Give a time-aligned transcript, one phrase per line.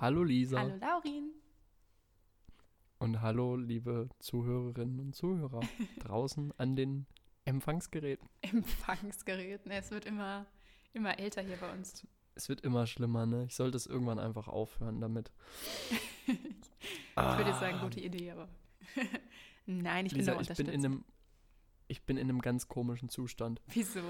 [0.00, 0.60] Hallo Lisa.
[0.60, 1.32] Hallo Laurin.
[2.98, 5.58] Und hallo liebe Zuhörerinnen und Zuhörer
[5.98, 7.06] draußen an den
[7.44, 8.28] Empfangsgeräten.
[8.42, 9.72] Empfangsgeräten.
[9.72, 10.46] Es wird immer,
[10.92, 12.06] immer älter hier bei uns.
[12.36, 13.46] Es wird immer schlimmer, ne?
[13.46, 15.32] Ich sollte es irgendwann einfach aufhören damit.
[16.28, 16.36] ich
[17.16, 18.48] würde jetzt sagen, gute Idee, aber.
[19.66, 21.04] Nein, ich Lisa, bin da ich bin in einem
[21.88, 23.60] ich bin in einem ganz komischen Zustand.
[23.66, 24.00] Wieso?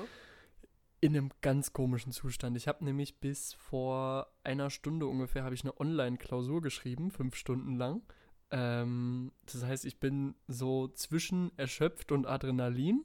[1.00, 2.56] In einem ganz komischen Zustand.
[2.56, 7.76] Ich habe nämlich bis vor einer Stunde ungefähr habe ich eine Online-Klausur geschrieben, fünf Stunden
[7.76, 8.02] lang.
[8.50, 13.04] Ähm, das heißt, ich bin so zwischen erschöpft und Adrenalin.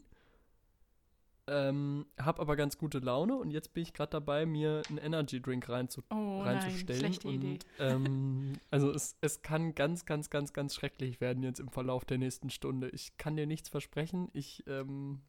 [1.46, 5.42] Ähm, hab aber ganz gute Laune und jetzt bin ich gerade dabei, mir einen Energy
[5.42, 7.02] Drink reinzu oh, reinzustellen.
[7.02, 7.60] Nein, schlechte und, Idee.
[7.80, 12.18] Ähm, also es, es kann ganz, ganz, ganz, ganz schrecklich werden jetzt im Verlauf der
[12.18, 12.90] nächsten Stunde.
[12.90, 14.30] Ich kann dir nichts versprechen.
[14.32, 15.20] Ich, ähm,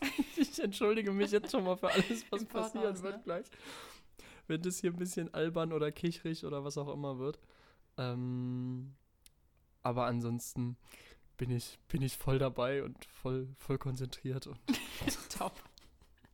[0.36, 3.22] ich entschuldige mich jetzt schon mal für alles, was Im passieren Voraus, wird ne?
[3.24, 3.46] gleich.
[4.46, 7.38] Wenn das hier ein bisschen albern oder kichrig oder was auch immer wird.
[7.98, 8.94] Ähm,
[9.82, 10.76] aber ansonsten
[11.36, 14.46] bin ich, bin ich voll dabei und voll, voll konzentriert.
[14.46, 14.58] Und
[15.36, 15.52] Top.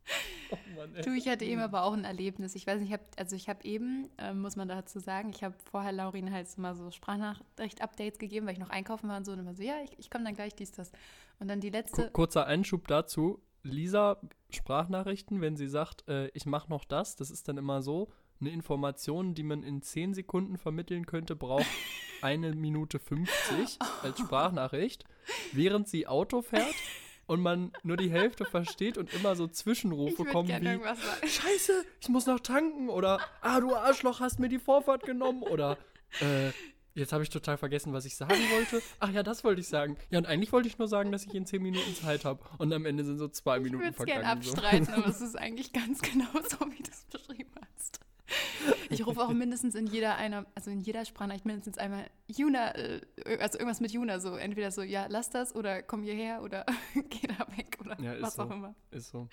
[0.51, 0.93] oh Mann.
[1.03, 2.55] Du, ich hatte eben aber auch ein Erlebnis.
[2.55, 5.43] Ich weiß nicht, ich hab, also ich habe eben, ähm, muss man dazu sagen, ich
[5.43, 9.25] habe vorher Laurin halt so mal so Sprachnachricht-Updates gegeben, weil ich noch einkaufen war und
[9.25, 9.31] so.
[9.31, 10.91] Und immer so, ja, ich, ich komme dann gleich, dies, das.
[11.39, 13.41] Und dann die letzte, Kurzer Einschub dazu.
[13.65, 18.09] Lisa Sprachnachrichten, wenn sie sagt, äh, ich mache noch das, das ist dann immer so,
[18.39, 21.65] eine Information, die man in 10 Sekunden vermitteln könnte, braucht
[22.21, 25.05] eine Minute 50 als Sprachnachricht,
[25.51, 26.75] während sie Auto fährt
[27.27, 31.27] und man nur die Hälfte versteht und immer so Zwischenrufe kommen wie.
[31.27, 35.77] Scheiße, ich muss noch tanken oder ah, du Arschloch, hast mir die Vorfahrt genommen oder
[36.19, 36.51] äh,
[36.95, 38.81] jetzt habe ich total vergessen, was ich sagen wollte.
[38.99, 39.97] Ach ja, das wollte ich sagen.
[40.09, 42.39] Ja, und eigentlich wollte ich nur sagen, dass ich in 10 Minuten Zeit habe.
[42.57, 44.43] Und am Ende sind so zwei Ich Minuten würde es gerne vergangen.
[44.43, 44.51] so.
[44.53, 47.99] abstreiten, aber es ist eigentlich ganz genau so, wie du es beschrieben hast.
[48.89, 53.01] Ich rufe auch mindestens in jeder einer, also in jeder Sprachnachricht mindestens einmal Juna, äh,
[53.39, 56.65] also irgendwas mit Juna, so entweder so, ja, lass das oder komm hierher oder
[57.09, 58.43] geh da weg oder Ja, was so.
[58.43, 58.73] auch immer.
[58.91, 59.27] Ist so.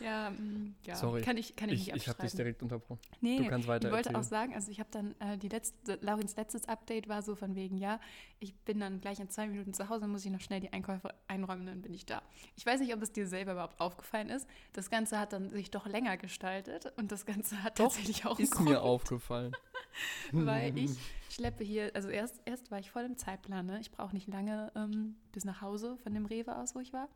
[0.00, 0.94] Ja, mm, ja.
[0.94, 1.22] Sorry.
[1.22, 3.00] kann ich, kann ich, Ich, nicht ich habe dich direkt unterbrochen.
[3.20, 4.30] Nee, du kannst weiter ich wollte auch erzählen.
[4.30, 7.76] sagen, also ich habe dann äh, die letzte, Laurins letztes Update war so von wegen,
[7.78, 8.00] ja,
[8.40, 11.14] ich bin dann gleich in zwei Minuten zu Hause, muss ich noch schnell die Einkäufe
[11.26, 12.22] einräumen, dann bin ich da.
[12.56, 14.46] Ich weiß nicht, ob es dir selber überhaupt aufgefallen ist.
[14.72, 18.38] Das Ganze hat dann sich doch länger gestaltet und das Ganze hat Doch, tatsächlich auch
[18.38, 19.52] Ist mir aufgefallen.
[20.32, 20.92] weil ich
[21.30, 23.80] schleppe hier, also erst, erst war ich voll im Zeitplan, ne?
[23.80, 27.08] ich brauche nicht lange ähm, bis nach Hause von dem Rewe aus, wo ich war.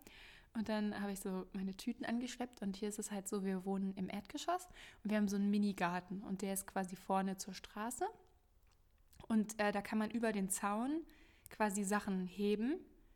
[0.54, 3.64] Und dann habe ich so meine Tüten angeschleppt und hier ist es halt so, wir
[3.64, 4.68] wohnen im Erdgeschoss
[5.02, 8.04] und wir haben so einen Mini-Garten und der ist quasi vorne zur Straße.
[9.28, 11.02] Und äh, da kann man über den Zaun
[11.48, 12.74] quasi Sachen heben,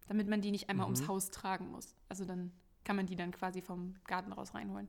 [0.08, 0.94] damit man die nicht einmal Mhm.
[0.94, 1.94] ums Haus tragen muss.
[2.08, 2.52] Also dann
[2.84, 4.88] kann man die dann quasi vom Garten raus reinholen.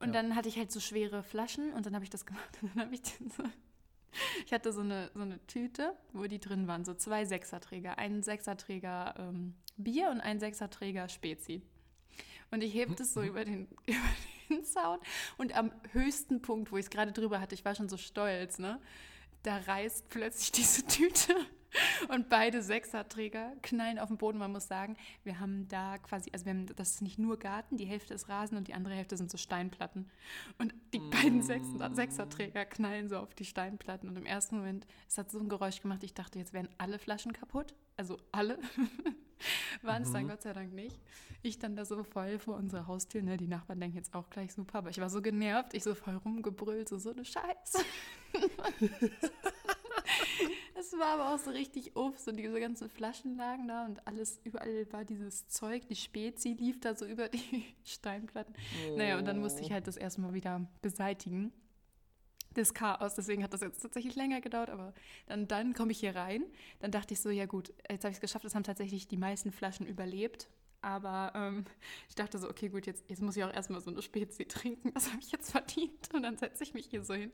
[0.00, 0.14] Und Ja.
[0.22, 2.86] dann hatte ich halt so schwere Flaschen und dann habe ich das gemacht und dann
[2.86, 3.44] habe ich den so
[4.46, 7.98] ich hatte so eine, so eine Tüte, wo die drin waren, so zwei Sechserträger.
[7.98, 11.62] Einen Sechserträger ähm, Bier und einen Sechserträger Spezi.
[12.50, 13.98] Und ich heb das so über den, über
[14.48, 14.98] den Zaun
[15.38, 18.58] und am höchsten Punkt, wo ich es gerade drüber hatte, ich war schon so stolz,
[18.58, 18.80] ne?
[19.42, 21.34] Da reißt plötzlich diese Tüte
[22.08, 24.38] und beide Sechserträger knallen auf den Boden.
[24.38, 27.76] Man muss sagen, wir haben da quasi, also wir haben, das ist nicht nur Garten,
[27.76, 30.10] die Hälfte ist Rasen und die andere Hälfte sind so Steinplatten.
[30.58, 34.08] Und die beiden Sechser, Sechserträger knallen so auf die Steinplatten.
[34.08, 36.98] Und im ersten Moment, es hat so ein Geräusch gemacht, ich dachte, jetzt wären alle
[36.98, 37.74] Flaschen kaputt.
[37.96, 38.58] Also alle.
[39.82, 40.28] Waren es dann Mhm.
[40.28, 40.98] Gott sei Dank nicht.
[41.42, 43.36] Ich dann da so voll vor unserer Haustür, ne?
[43.36, 46.16] Die Nachbarn denken jetzt auch gleich super, aber ich war so genervt, ich so voll
[46.16, 47.78] rumgebrüllt, so, so eine Scheiße.
[50.76, 54.40] Es war aber auch so richtig uff, so diese ganzen Flaschen lagen da und alles,
[54.44, 58.54] überall war dieses Zeug, die Spezi lief da so über die Steinplatten.
[58.96, 61.52] Naja, und dann musste ich halt das erstmal wieder beseitigen.
[62.54, 64.94] Das Chaos, deswegen hat das jetzt tatsächlich länger gedauert, aber
[65.26, 66.44] dann, dann komme ich hier rein.
[66.80, 69.16] Dann dachte ich so, ja gut, jetzt habe ich es geschafft, es haben tatsächlich die
[69.16, 70.48] meisten Flaschen überlebt.
[70.80, 71.64] Aber ähm,
[72.08, 74.92] ich dachte so, okay, gut, jetzt, jetzt muss ich auch erstmal so eine Spezi trinken.
[74.92, 76.12] Das habe ich jetzt verdient.
[76.12, 77.32] Und dann setze ich mich hier so hin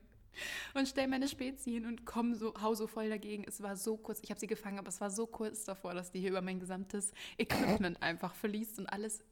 [0.75, 3.45] und stelle meine Spezi hin und komme so, hau so voll dagegen.
[3.47, 6.13] Es war so kurz, ich habe sie gefangen, aber es war so kurz davor, dass
[6.13, 9.25] die hier über mein gesamtes Equipment einfach verliest und alles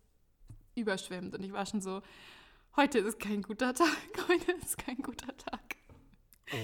[0.74, 1.34] überschwemmt.
[1.34, 2.02] Und ich war schon so,
[2.76, 3.88] heute ist kein guter Tag,
[4.28, 5.67] heute ist kein guter Tag.
[6.52, 6.56] Oh.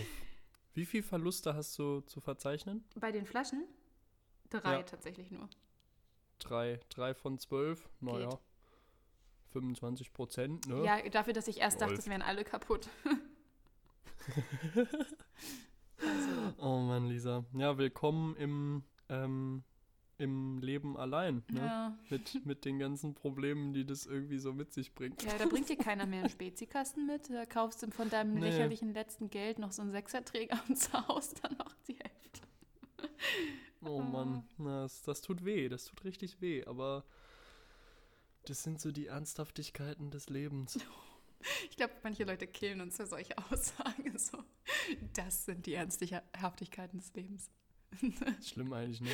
[0.75, 2.85] Wie viel Verluste hast du zu verzeichnen?
[2.97, 3.65] Bei den Flaschen?
[4.51, 4.83] Drei Ja.
[4.83, 5.49] tatsächlich nur.
[6.39, 6.81] Drei.
[6.91, 7.89] Drei von zwölf?
[8.01, 8.29] Naja.
[8.31, 8.39] Geht.
[9.53, 10.85] 25 Prozent, ne?
[10.85, 12.03] Ja, dafür, dass ich erst dachte, Läuft.
[12.03, 12.89] es wären alle kaputt.
[15.99, 17.45] also, Oh Mann, Lisa.
[17.53, 19.63] Ja, willkommen im, ähm,
[20.25, 21.43] im Leben allein.
[21.51, 21.61] Ne?
[21.61, 21.99] Ja.
[22.11, 25.23] Mit, mit den ganzen Problemen, die das irgendwie so mit sich bringt.
[25.23, 27.31] Ja, da bringt dir keiner mehr einen Spezikasten mit.
[27.31, 28.41] Da kaufst du von deinem Nee.
[28.41, 32.41] lächerlichen letzten Geld noch so einen Sechserträger und zu Hause dann noch die Hälfte.
[33.83, 37.05] Oh Mann, na, das, das tut weh, das tut richtig weh, aber
[38.47, 40.79] das sind so die Ernsthaftigkeiten des Lebens.
[41.69, 44.17] Ich glaube, manche Leute killen uns für solche Aussagen.
[44.17, 44.43] So,
[45.13, 47.51] das sind die Ernsthaftigkeiten des Lebens.
[48.43, 49.11] Schlimm eigentlich, ne?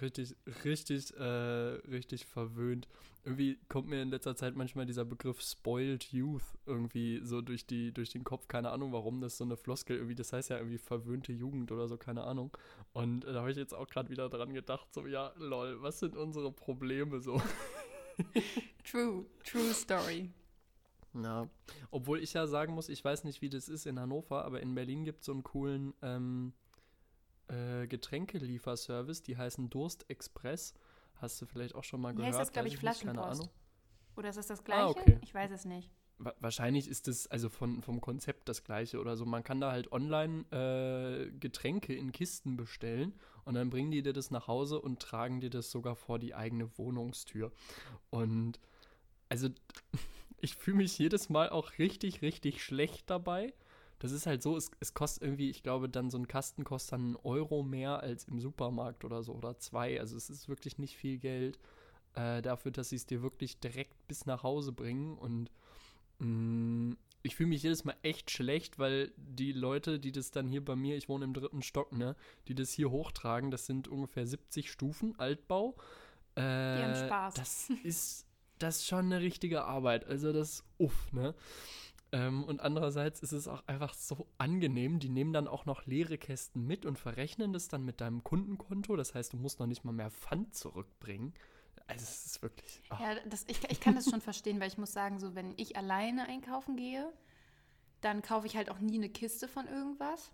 [0.00, 2.88] Richtig, richtig, äh, richtig verwöhnt.
[3.24, 7.92] Irgendwie kommt mir in letzter Zeit manchmal dieser Begriff Spoiled Youth irgendwie so durch, die,
[7.92, 8.46] durch den Kopf.
[8.48, 10.14] Keine Ahnung warum, das ist so eine Floskel irgendwie.
[10.14, 12.56] Das heißt ja irgendwie verwöhnte Jugend oder so, keine Ahnung.
[12.92, 15.98] Und äh, da habe ich jetzt auch gerade wieder dran gedacht, so, ja, lol, was
[15.98, 17.40] sind unsere Probleme so?
[18.84, 20.30] True, true story.
[21.22, 21.48] Ja,
[21.90, 24.74] obwohl ich ja sagen muss, ich weiß nicht, wie das ist in Hannover, aber in
[24.74, 26.52] Berlin gibt es so einen coolen ähm,
[27.48, 30.74] äh, Getränkelieferservice, die heißen Durst Express.
[31.16, 32.34] Hast du vielleicht auch schon mal gehört?
[32.34, 33.40] heißt das, glaube ich, nicht, keine Flaschenpost?
[33.40, 33.50] Ahnung.
[34.16, 34.98] Oder ist das das Gleiche?
[34.98, 35.18] Ah, okay.
[35.22, 35.90] Ich weiß es nicht.
[36.18, 39.26] Wa wahrscheinlich ist es also von, vom Konzept das gleiche oder so.
[39.26, 43.14] Man kann da halt online äh, Getränke in Kisten bestellen
[43.44, 46.34] und dann bringen die dir das nach Hause und tragen dir das sogar vor die
[46.34, 47.52] eigene Wohnungstür.
[48.08, 48.58] Und
[49.28, 49.48] also
[50.40, 53.52] ich fühle mich jedes Mal auch richtig, richtig schlecht dabei.
[53.98, 56.92] Das ist halt so, es, es kostet irgendwie, ich glaube, dann so ein Kasten kostet
[56.92, 59.98] dann einen Euro mehr als im Supermarkt oder so oder zwei.
[60.00, 61.58] Also es ist wirklich nicht viel Geld
[62.14, 65.16] äh, dafür, dass sie es dir wirklich direkt bis nach Hause bringen.
[65.16, 65.50] Und
[66.18, 70.64] mh, ich fühle mich jedes Mal echt schlecht, weil die Leute, die das dann hier
[70.64, 72.14] bei mir, ich wohne im dritten Stock, ne,
[72.48, 75.74] die das hier hochtragen, das sind ungefähr 70 Stufen Altbau.
[76.36, 77.34] Äh, Die haben Spaß.
[77.34, 78.26] Das ist,
[78.58, 80.04] das ist schon eine richtige Arbeit.
[80.06, 81.34] Also das uff, ne?
[82.12, 85.00] Ähm, und andererseits ist es auch einfach so angenehm.
[85.00, 88.96] Die nehmen dann auch noch leere Kästen mit und verrechnen das dann mit deinem Kundenkonto.
[88.96, 91.34] Das heißt, du musst noch nicht mal mehr Pfand zurückbringen.
[91.88, 92.80] Also es ist wirklich.
[92.88, 95.54] ach, Ja, das, ich, ich kann das schon verstehen, weil ich muss sagen, so wenn
[95.56, 97.12] ich alleine einkaufen gehe,
[98.00, 100.30] dann kaufe ich halt auch nie eine Kiste von irgendwas.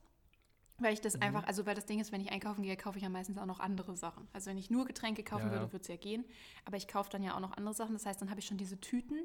[0.79, 1.23] Weil ich das Mhm.
[1.23, 3.47] einfach, also weil das Ding ist, wenn ich einkaufen gehe, kaufe ich ja meistens auch
[3.47, 4.27] noch andere Sachen.
[4.33, 6.25] Also wenn ich nur Getränke kaufen Ja, würde, würde es ja gehen.
[6.65, 7.93] Aber ich kaufe dann ja auch noch andere Sachen.
[7.93, 9.21] Das heißt, dann habe ich schon diese Tüten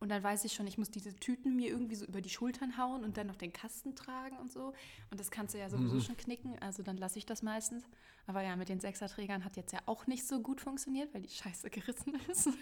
[0.00, 2.76] und dann weiß ich schon, ich muss diese Tüten mir irgendwie so über die Schultern
[2.78, 4.72] hauen und dann noch den Kasten tragen und so.
[5.10, 6.00] Und das kannst du ja sowieso Mhm.
[6.00, 6.58] schon knicken.
[6.60, 7.84] Also dann lasse ich das meistens.
[8.26, 11.28] Aber ja, mit den Sechserträgern hat jetzt ja auch nicht so gut funktioniert, weil die
[11.28, 12.48] Scheiße gerissen ist.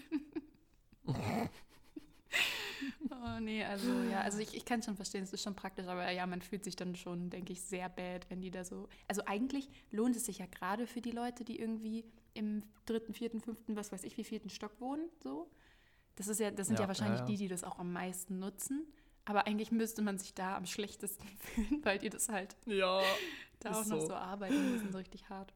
[3.10, 6.10] Oh nee, also ja, also ich, ich kann schon verstehen, es ist schon praktisch, aber
[6.10, 8.88] ja, man fühlt sich dann schon, denke ich, sehr bad, wenn die da so.
[9.08, 12.04] Also eigentlich lohnt es sich ja gerade für die Leute, die irgendwie
[12.34, 15.50] im dritten, vierten, fünften, was weiß ich, wie vierten Stock wohnen, so.
[16.16, 17.30] Das ist ja, das sind ja, Ja, wahrscheinlich ja, ja.
[17.30, 18.86] die, die das auch am meisten nutzen.
[19.24, 23.00] Aber eigentlich müsste man sich da am schlechtesten fühlen, weil die das halt Ja.
[23.60, 24.06] da auch noch so.
[24.08, 25.52] so arbeiten müssen, so richtig hart.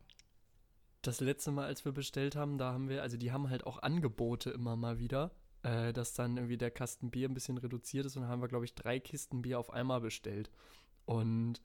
[1.03, 3.82] Das letzte Mal, als wir bestellt haben, da haben wir, also die haben halt auch
[3.82, 5.32] Angebote immer mal wieder,
[5.64, 8.49] äh, dass dann irgendwie der Kasten Bier ein bisschen reduziert ist und dann haben wir,
[8.49, 10.50] glaube ich, drei Kisten Bier auf einmal bestellt.
[11.06, 11.61] Und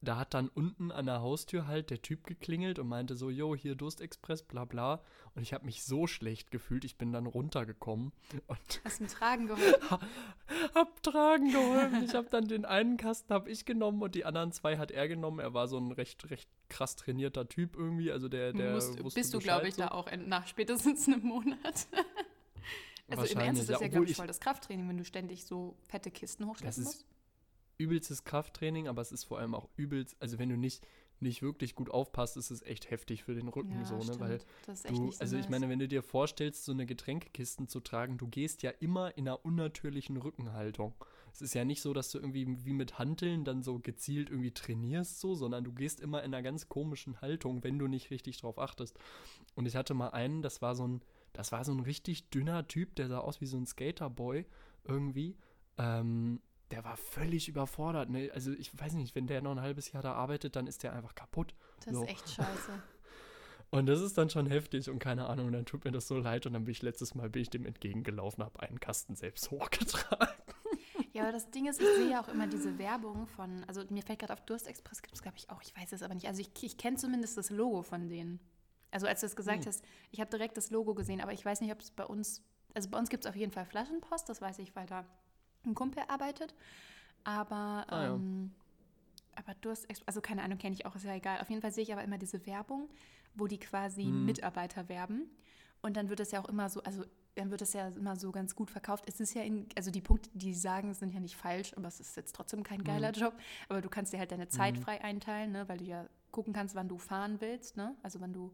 [0.00, 3.54] da hat dann unten an der Haustür halt der Typ geklingelt und meinte so, jo,
[3.54, 5.02] hier Durstexpress, bla bla.
[5.34, 8.12] Und ich habe mich so schlecht gefühlt, ich bin dann runtergekommen
[8.46, 9.74] und Hast du mir tragen geholfen?
[10.74, 12.04] hab tragen geholfen.
[12.04, 15.06] Ich habe dann den einen Kasten habe ich genommen und die anderen zwei hat er
[15.06, 15.40] genommen.
[15.40, 19.20] Er war so ein recht, recht krass trainierter Typ irgendwie, also der, der Musst, wusste
[19.20, 19.82] bist du, glaube ich, so.
[19.82, 21.88] da auch in, nach spätestens einem Monat.
[23.08, 25.44] Also im Ernst ist das ja, obwohl glaube ich, voll das Krafttraining, wenn du ständig
[25.44, 27.06] so fette Kisten hochschleppen musst.
[27.78, 30.86] übelstes Krafttraining, aber es ist vor allem auch übelst, also wenn du nicht,
[31.20, 34.14] nicht wirklich gut aufpasst, ist es echt heftig für den Rücken Ja, so, ne?
[34.14, 34.20] stimmt.
[34.20, 36.72] Weil das ist echt du, nicht so also ich meine, wenn du dir vorstellst, so
[36.72, 40.94] eine Getränkekisten zu tragen, du gehst ja immer in einer unnatürlichen Rückenhaltung.
[41.32, 44.52] Es ist ja nicht so, dass du irgendwie wie mit Hanteln dann so gezielt irgendwie
[44.52, 48.40] trainierst so, sondern du gehst immer in einer ganz komischen Haltung, wenn du nicht richtig
[48.40, 48.98] drauf achtest.
[49.54, 51.02] Und ich hatte mal einen, das war so ein,
[51.38, 54.44] das war so ein richtig dünner Typ, der sah aus wie so ein Skaterboy
[54.82, 55.36] irgendwie.
[55.76, 56.40] Ähm,
[56.72, 58.10] der war völlig überfordert.
[58.10, 58.32] Ne?
[58.34, 60.94] Also ich weiß nicht, wenn der noch ein halbes Jahr da arbeitet, dann ist der
[60.94, 61.54] einfach kaputt.
[61.84, 62.02] das so.
[62.02, 62.82] ist echt scheiße.
[63.70, 66.46] Und das ist dann schon heftig und keine Ahnung, dann tut mir das so leid
[66.46, 70.42] und dann bin ich letztes Mal bin ich dem entgegengelaufen, habe einen Kasten selbst hochgetragen.
[71.12, 74.02] Ja, aber das Ding ist, ich sehe ja auch immer diese Werbung von, also mir
[74.02, 76.26] fällt gerade auf Durstexpress gibt es, glaube ich, auch, ich weiß es aber nicht.
[76.26, 78.40] Also ich, ich kenne zumindest das Logo von denen.
[78.90, 79.66] Also als du es gesagt Hm.
[79.66, 82.42] hast, ich habe direkt das Logo gesehen, aber ich weiß nicht, ob es bei uns,
[82.74, 85.04] also bei uns gibt es auf jeden Fall Flaschenpost, das weiß ich, weil da
[85.64, 86.54] ein Kumpel arbeitet.
[87.24, 88.14] Aber, Ah, ja.
[88.14, 88.52] ähm,
[89.36, 91.40] aber Durstexpress, also keine Ahnung, kenne ich auch, ist ja egal.
[91.40, 92.88] Auf jeden Fall sehe ich aber immer diese Werbung,
[93.34, 94.24] wo die quasi Hm.
[94.24, 95.30] Mitarbeiter werben.
[95.80, 97.04] Und dann wird es ja auch immer so, also
[97.36, 99.04] dann wird es ja immer so ganz gut verkauft.
[99.06, 101.86] Es ist ja, in, also die Punkte, die sie sagen, sind ja nicht falsch, aber
[101.86, 103.34] es ist jetzt trotzdem kein geiler Job.
[103.68, 106.74] Aber du kannst dir halt deine Zeit frei einteilen, ne, weil du ja gucken kannst,
[106.74, 107.94] wann du fahren willst, ne?
[108.02, 108.50] Also wann du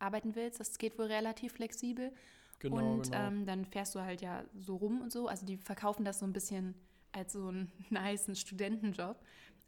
[0.00, 0.58] arbeiten willst.
[0.60, 2.12] Das geht wohl relativ flexibel.
[2.58, 3.16] Genau, und genau.
[3.18, 5.28] Ähm, dann fährst du halt ja so rum und so.
[5.28, 6.74] Also die verkaufen das so ein bisschen
[7.12, 9.16] als so einen niceen Studentenjob.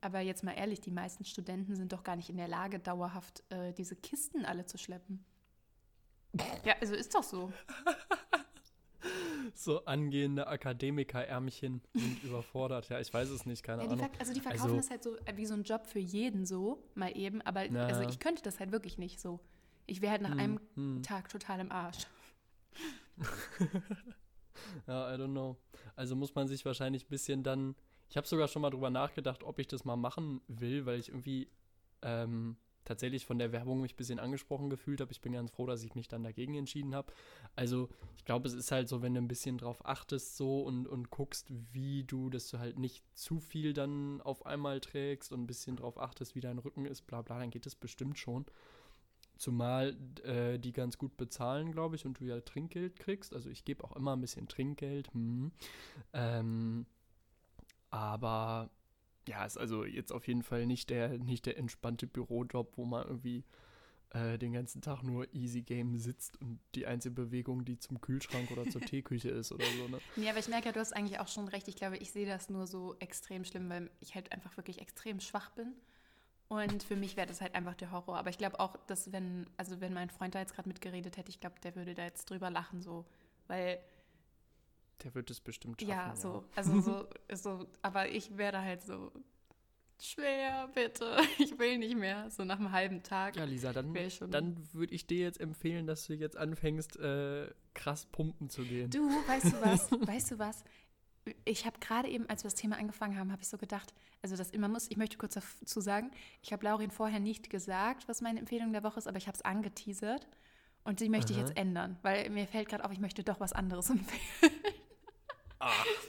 [0.01, 3.45] Aber jetzt mal ehrlich, die meisten Studenten sind doch gar nicht in der Lage, dauerhaft
[3.51, 5.25] äh, diese Kisten alle zu schleppen.
[6.65, 7.53] Ja, also ist doch so.
[9.55, 12.89] so angehende Akademiker-Ärmchen sind überfordert.
[12.89, 14.09] Ja, ich weiß es nicht, keine Ja, Ahnung.
[14.19, 17.17] also die verkaufen Also- das halt so wie so ein Job für jeden so, mal
[17.17, 17.43] eben.
[17.43, 17.87] Aber Na.
[17.87, 19.41] also ich könnte das halt wirklich nicht so.
[19.93, 21.03] Ich wäre halt nach einem hm.
[21.03, 22.07] Tag total im Arsch.
[24.87, 25.57] Ja, I don't know.
[25.97, 27.75] Also muss man sich wahrscheinlich ein bisschen dann.
[28.09, 31.09] Ich habe sogar schon mal drüber nachgedacht, ob ich das mal machen will, weil ich
[31.09, 31.49] irgendwie
[32.03, 35.13] ähm, tatsächlich von der Werbung mich ein bisschen angesprochen gefühlt habe.
[35.13, 37.13] Ich bin ganz froh, dass ich mich dann dagegen entschieden habe.
[37.57, 40.87] Also ich glaube, es ist halt so, wenn du ein bisschen drauf achtest so und,
[40.87, 45.43] und guckst, wie du, dass du halt nicht zu viel dann auf einmal trägst und
[45.43, 48.47] ein bisschen drauf achtest, wie dein Rücken ist, bla bla, dann geht es bestimmt schon.
[49.43, 53.35] Zumal äh, die ganz gut bezahlen, glaube ich, und du ja Trinkgeld kriegst.
[53.35, 55.13] Also ich gebe auch immer ein bisschen Trinkgeld.
[55.13, 55.51] Hm.
[56.13, 56.87] Ähm,
[57.91, 58.71] aber
[59.27, 63.05] ja, ist also jetzt auf jeden Fall nicht der, nicht der entspannte Bürojob, wo man
[63.05, 63.43] irgendwie
[64.11, 68.49] äh, den ganzen Tag nur Easy Game sitzt und die einzige Bewegung, die zum Kühlschrank
[68.53, 69.89] oder zur Teeküche ist oder so.
[69.89, 69.99] Ne?
[70.15, 71.67] Ja, aber ich merke ja, du hast eigentlich auch schon recht.
[71.67, 75.19] Ich glaube, ich sehe das nur so extrem schlimm, weil ich halt einfach wirklich extrem
[75.19, 75.75] schwach bin.
[76.53, 78.19] Und für mich wäre das halt einfach der Horror.
[78.19, 81.31] Aber ich glaube auch, dass wenn, also wenn mein Freund da jetzt gerade mitgeredet hätte,
[81.31, 83.07] ich glaube, der würde da jetzt drüber lachen, so.
[83.47, 83.79] Weil,
[85.03, 85.91] Der wird es bestimmt schaffen.
[85.91, 89.11] ja, so, also so, so, aber ich wäre da halt so
[89.99, 91.17] schwer, bitte.
[91.39, 92.29] Ich will nicht mehr.
[92.29, 93.35] So nach einem halben Tag.
[93.37, 93.95] Ja, Lisa, dann,
[94.31, 98.91] dann würde ich dir jetzt empfehlen, dass du jetzt anfängst, äh, krass pumpen zu gehen.
[98.91, 99.91] Du, weißt du was?
[99.91, 100.65] weißt du was?
[101.45, 104.37] Ich habe gerade eben, als wir das Thema angefangen haben, habe ich so gedacht, also
[104.37, 106.11] das immer muss, ich möchte kurz dazu sagen,
[106.43, 109.37] ich habe Laurin vorher nicht gesagt, was meine Empfehlung der Woche ist, aber ich habe
[109.37, 110.27] es angeteasert
[110.85, 111.47] und die möchte ich Aha.
[111.47, 114.53] jetzt ändern, weil mir fällt gerade auf, ich möchte doch was anderes empfehlen.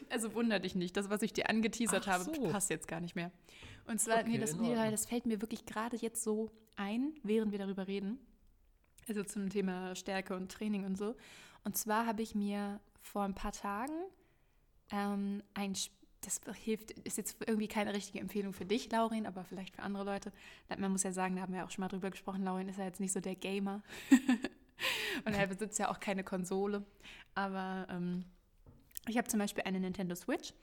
[0.10, 2.50] Also wunder dich nicht, das, was ich dir angeteasert Ach habe, so.
[2.50, 3.32] passt jetzt gar nicht mehr.
[3.86, 7.14] Und zwar, nee, Okay, das, in nee, das fällt mir wirklich gerade jetzt so ein,
[7.22, 8.20] während wir darüber reden.
[9.08, 11.16] Also zum Thema Stärke und Training und so.
[11.64, 13.94] Und zwar habe ich mir vor ein paar Tagen
[14.94, 15.76] ähm, ein
[16.26, 20.06] das hilft, ist jetzt irgendwie keine richtige Empfehlung für dich, Laurin, aber vielleicht für andere
[20.06, 20.32] Leute.
[20.78, 22.78] Man muss ja sagen, da haben wir ja auch schon mal drüber gesprochen, Laurin ist
[22.78, 23.82] ja jetzt nicht so der Gamer.
[25.26, 26.86] und er besitzt ja auch keine Konsole.
[27.36, 28.26] Aber ähm,
[29.08, 30.54] ich habe zum Beispiel eine Nintendo Switch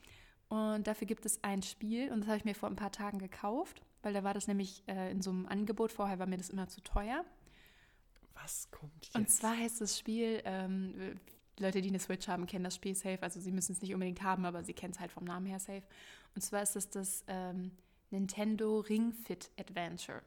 [0.49, 3.19] und dafür gibt es ein Spiel und das habe ich mir vor ein paar Tagen
[3.19, 5.91] gekauft, weil da war das nämlich äh, in so einem Angebot.
[5.91, 7.23] Vorher war mir das immer zu teuer.
[8.33, 9.15] Was kommt jetzt?
[9.15, 11.19] Und zwar heißt das Spiel, ähm,
[11.61, 13.21] Leute, die eine Switch haben, kennen das Spiel safe.
[13.21, 15.59] Also sie müssen es nicht unbedingt haben, aber sie kennen es halt vom Namen her
[15.59, 15.83] safe.
[16.35, 17.71] Und zwar ist es das ähm,
[18.09, 20.21] Nintendo Ring Fit Adventure.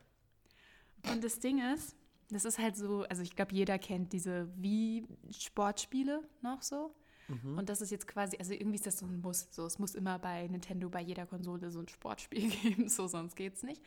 [1.10, 1.96] Und das Ding ist,
[2.30, 6.94] das ist halt so, also ich glaube, jeder kennt diese Wii-Sportspiele noch so.
[7.28, 7.58] Mhm.
[7.58, 9.48] Und das ist jetzt quasi, also irgendwie ist das so ein Muss.
[9.50, 13.36] So, es muss immer bei Nintendo, bei jeder Konsole so ein Sportspiel geben, so sonst
[13.36, 13.82] geht's nicht.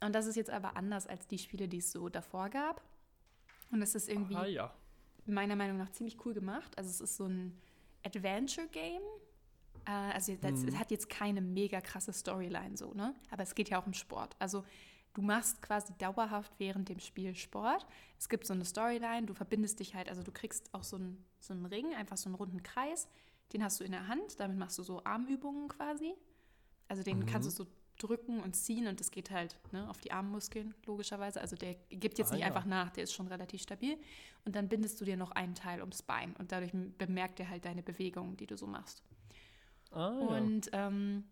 [0.00, 2.82] Und das ist jetzt aber anders als die Spiele, die es so davor gab.
[3.70, 4.74] Und es ist irgendwie Ah ja.
[5.26, 6.76] Meiner Meinung nach ziemlich cool gemacht.
[6.78, 7.58] Also es ist so ein
[8.04, 9.02] Adventure-Game.
[9.86, 10.68] Äh, also das, Mhm.
[10.68, 13.14] es hat jetzt keine mega krasse Storyline so, ne?
[13.30, 14.36] Aber es geht ja auch um Sport.
[14.38, 14.64] Also
[15.14, 17.86] du machst quasi dauerhaft während dem Spiel Sport.
[18.18, 21.24] Es gibt so eine Storyline, du verbindest dich halt, also du kriegst auch so einen,
[21.40, 23.08] so einen Ring, einfach so einen runden Kreis.
[23.52, 26.14] Den hast du in der Hand, damit machst du so Armübungen quasi.
[26.88, 27.26] Also den Mhm.
[27.26, 27.66] kannst du so
[28.02, 31.40] drücken und ziehen und das geht halt ne, auf die Armmuskeln, logischerweise.
[31.40, 32.46] Also der gibt jetzt Ah, nicht ja.
[32.48, 33.96] einfach nach, der ist schon relativ stabil.
[34.44, 37.64] Und dann bindest du dir noch einen Teil ums Bein und dadurch bemerkt er halt
[37.64, 39.02] deine Bewegungen, die du so machst.
[39.92, 40.26] Ah, ja.
[40.26, 41.24] Und ähm,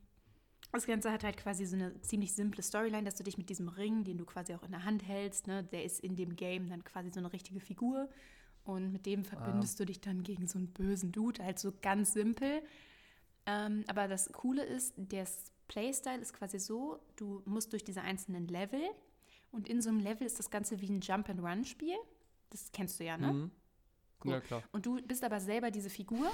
[0.73, 3.69] das Ganze hat halt quasi so eine ziemlich simple Storyline, dass du dich mit diesem
[3.69, 6.69] Ring, den du quasi auch in der Hand hältst, ne, der ist in dem Game
[6.69, 8.09] dann quasi so eine richtige Figur.
[8.65, 12.13] Und mit dem verbindest du dich dann gegen so einen bösen Dude, halt so ganz
[12.13, 12.63] simpel.
[13.47, 15.27] Ähm, aber das Coole ist, der
[15.69, 18.83] Playstyle ist quasi so, du musst durch diese einzelnen Level
[19.53, 21.97] und in so einem Level ist das Ganze wie ein Jump-and-Run-Spiel.
[22.51, 23.33] Das kennst du ja, ne?
[23.33, 23.51] Mhm.
[24.25, 24.33] Cool.
[24.33, 24.63] Ja, klar.
[24.73, 26.31] Und du bist aber selber diese Figur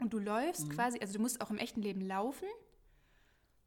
[0.00, 0.72] und du läufst Mhm.
[0.72, 2.48] quasi, also du musst auch im echten Leben laufen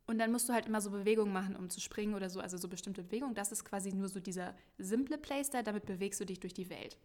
[0.08, 2.58] und dann musst du halt immer so Bewegungen machen, um zu springen oder so, also
[2.58, 3.34] so bestimmte Bewegungen.
[3.36, 6.98] Das ist quasi nur so dieser simple Playstyle, damit bewegst du dich durch die Welt.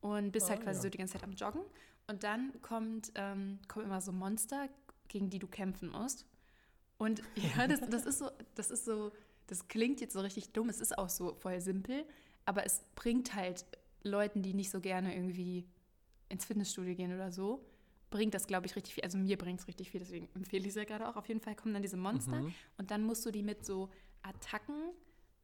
[0.00, 0.82] Und bist Ah, halt quasi ja.
[0.82, 1.62] so die ganze Zeit am Joggen.
[2.06, 4.68] Und dann kommt, ähm, kommen immer so Monster,
[5.08, 6.26] gegen die du kämpfen musst.
[6.98, 7.22] Und
[7.56, 9.12] ja, das, das ist so, das ist so,
[9.46, 12.04] das klingt jetzt so richtig dumm, es ist auch so voll simpel,
[12.44, 13.64] aber es bringt halt
[14.02, 15.66] Leuten, die nicht so gerne irgendwie
[16.28, 17.64] ins Fitnessstudio gehen oder so,
[18.10, 19.04] bringt das, glaube ich, richtig viel.
[19.04, 21.16] Also mir bringt es richtig viel, deswegen empfehle ich es ja gerade auch.
[21.16, 22.54] Auf jeden Fall kommen dann diese Monster Mhm.
[22.78, 23.88] und dann musst du die mit so
[24.22, 24.90] Attacken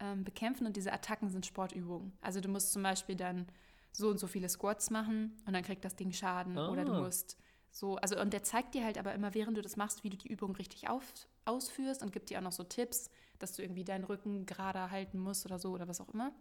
[0.01, 2.13] ähm, bekämpfen und diese Attacken sind Sportübungen.
[2.21, 3.47] Also du musst zum Beispiel dann
[3.93, 6.59] so und so viele Squats machen und dann kriegt das Ding Schaden.
[6.59, 6.69] Ah.
[6.71, 7.37] Oder du musst
[7.71, 10.17] so, also und der zeigt dir halt aber immer, während du das machst, wie du
[10.17, 11.05] die Übung richtig auf,
[11.47, 15.19] ausführst und gibt dir auch noch so Tipps, dass du irgendwie deinen Rücken gerade halten
[15.19, 16.33] musst oder so oder was auch immer.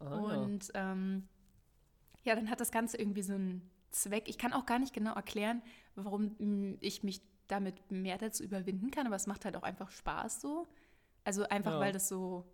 [0.00, 1.28] Ah, und ähm,
[2.24, 4.28] ja, dann hat das Ganze irgendwie so einen Zweck.
[4.28, 5.62] Ich kann auch gar nicht genau erklären,
[5.94, 9.90] warum mh, ich mich damit mehr dazu überwinden kann, aber es macht halt auch einfach
[9.90, 10.66] Spaß so.
[11.24, 11.80] Also einfach, Ja.
[11.80, 12.44] weil das so,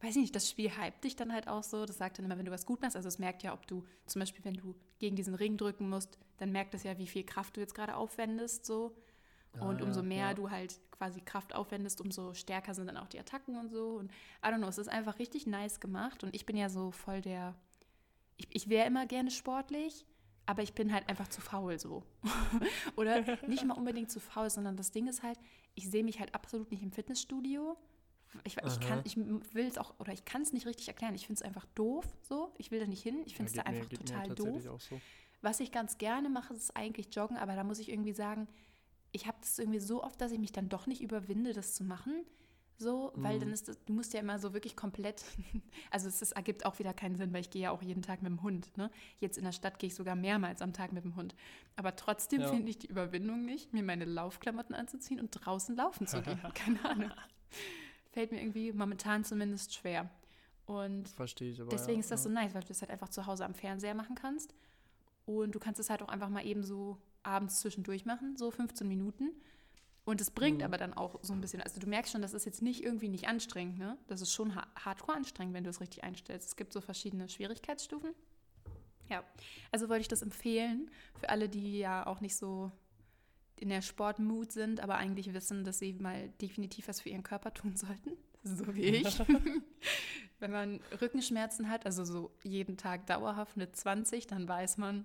[0.00, 1.86] weiß ich nicht, das Spiel hypt dich dann halt auch so.
[1.86, 2.96] Das sagt dann immer, wenn du was gut machst.
[2.96, 6.18] Also es merkt ja, ob du zum Beispiel, wenn du gegen diesen Ring drücken musst,
[6.38, 8.96] dann merkt es ja, wie viel Kraft du jetzt gerade aufwendest so.
[9.58, 10.34] Ah, Und umso ja, mehr ja.
[10.34, 13.96] du halt quasi Kraft aufwendest, umso stärker sind dann auch die Attacken und so.
[13.96, 14.10] Und
[14.44, 16.22] I don't know, es ist einfach richtig nice gemacht.
[16.22, 17.54] Und ich bin ja so voll der.
[18.36, 20.06] Ich, ich wäre immer gerne sportlich,
[20.46, 22.04] aber ich bin halt einfach zu faul so.
[22.96, 25.38] Oder nicht mal unbedingt zu faul, sondern das Ding ist halt,
[25.74, 27.76] ich sehe mich halt absolut nicht im Fitnessstudio.
[28.44, 31.14] Ich, ich kann, ich will es auch, oder ich kann es nicht richtig erklären.
[31.16, 32.54] Ich finde es einfach doof so.
[32.58, 33.22] Ich will da nicht hin.
[33.26, 34.80] Ich finde es Ja, da mir- einfach total doof.
[34.88, 35.00] So.
[35.42, 38.46] Was ich ganz gerne mache, ist eigentlich Joggen, aber da muss ich irgendwie sagen,
[39.12, 41.84] ich habe das irgendwie so oft, dass ich mich dann doch nicht überwinde, das zu
[41.84, 42.24] machen.
[42.78, 43.40] So, weil Mhm.
[43.40, 45.22] dann ist das, du musst ja immer so wirklich komplett,
[45.90, 48.22] also es ist, ergibt auch wieder keinen Sinn, weil ich gehe ja auch jeden Tag
[48.22, 48.74] mit dem Hund.
[48.78, 48.90] Ne?
[49.18, 51.34] Jetzt in der Stadt gehe ich sogar mehrmals am Tag mit dem Hund.
[51.76, 52.48] Aber trotzdem Ja.
[52.48, 56.40] finde ich die Überwindung nicht, mir meine Laufklamotten anzuziehen und draußen laufen zu gehen.
[56.54, 57.10] Keine Ahnung.
[58.12, 60.08] Fällt mir irgendwie momentan zumindest schwer.
[60.64, 61.68] Und Verstehe ich aber.
[61.70, 62.30] Deswegen ja, ist das ja.
[62.30, 64.54] so nice, weil du das halt einfach zu Hause am Fernseher machen kannst.
[65.26, 68.86] Und du kannst es halt auch einfach mal eben so abends zwischendurch machen, so 15
[68.86, 69.30] Minuten.
[70.04, 70.64] Und es bringt Mhm.
[70.64, 73.08] aber dann auch so ein bisschen, also du merkst schon, das ist jetzt nicht irgendwie
[73.08, 73.96] nicht anstrengend, ne?
[74.08, 76.48] Das ist schon ha hardcore anstrengend, wenn du es richtig einstellst.
[76.48, 78.14] Es gibt so verschiedene Schwierigkeitsstufen.
[79.08, 79.24] Ja,
[79.72, 82.70] also wollte ich das empfehlen für alle, die ja auch nicht so
[83.56, 87.52] in der Sportmut sind, aber eigentlich wissen, dass sie mal definitiv was für ihren Körper
[87.54, 88.12] tun sollten.
[88.42, 89.18] So wie ich.
[90.38, 95.04] Wenn man Rückenschmerzen hat, also so jeden Tag dauerhaft eine 20, dann weiß man,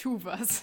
[0.00, 0.62] tu was.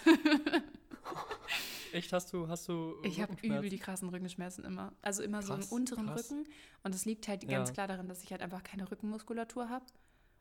[1.94, 4.92] Echt, hast du, hast du Ich habe übel die krassen Rückenschmerzen immer.
[5.02, 6.32] Also immer so Krass, im unteren krass.
[6.32, 6.46] Rücken.
[6.84, 7.50] Und das liegt halt Ja.
[7.50, 9.86] ganz klar daran, dass ich halt einfach keine Rückenmuskulatur habe.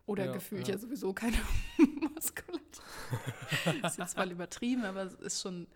[0.07, 0.75] Oder Ja, gefühlt ja.
[0.75, 0.81] ja.
[0.81, 1.37] sowieso keine
[2.15, 2.85] Muskulatur.
[3.85, 5.67] ist jetzt voll übertrieben, aber es ist schon.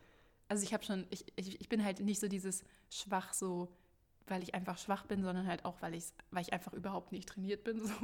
[0.48, 3.68] Also ich habe schon, ich, ich, ich bin halt nicht so dieses schwach so,
[4.26, 7.28] weil ich einfach schwach bin, sondern halt auch, weil ich, weil ich einfach überhaupt nicht
[7.28, 7.86] trainiert bin.
[7.86, 7.94] So.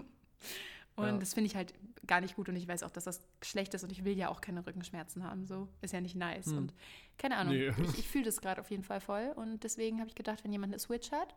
[0.97, 1.19] Und Ja.
[1.19, 1.75] das finde ich halt
[2.07, 4.29] gar nicht gut und ich weiß auch, dass das schlecht ist und ich will ja
[4.29, 5.45] auch keine Rückenschmerzen haben.
[5.47, 6.47] So ist ja nicht nice.
[6.47, 6.59] Hm.
[6.59, 6.75] Und
[7.19, 7.69] keine Ahnung, Nee.
[7.85, 10.53] ich, ich fühle das gerade auf jeden Fall voll und deswegen habe ich gedacht, wenn
[10.53, 11.35] jemand eine Switch hat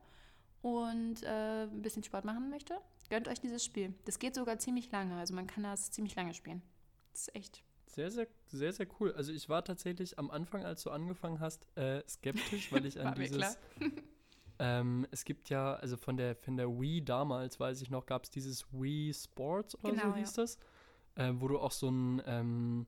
[0.61, 2.77] und äh, ein bisschen Sport machen möchte,
[3.09, 3.93] gönnt euch dieses Spiel.
[4.05, 6.61] Das geht sogar ziemlich lange, also man kann das ziemlich lange spielen.
[7.11, 7.63] Das ist echt.
[7.87, 9.13] Sehr, sehr, sehr, sehr cool.
[9.13, 13.15] Also ich war tatsächlich am Anfang, als du angefangen hast, äh, skeptisch, weil ich an
[13.17, 13.57] dieses.
[14.59, 18.23] ähm, es gibt ja, also von der, von der Wii damals, weiß ich noch, gab
[18.25, 20.43] es dieses Wii Sports oder Genau, so hieß ja.
[20.43, 20.57] das,
[21.15, 22.87] äh, wo du auch so ein ähm,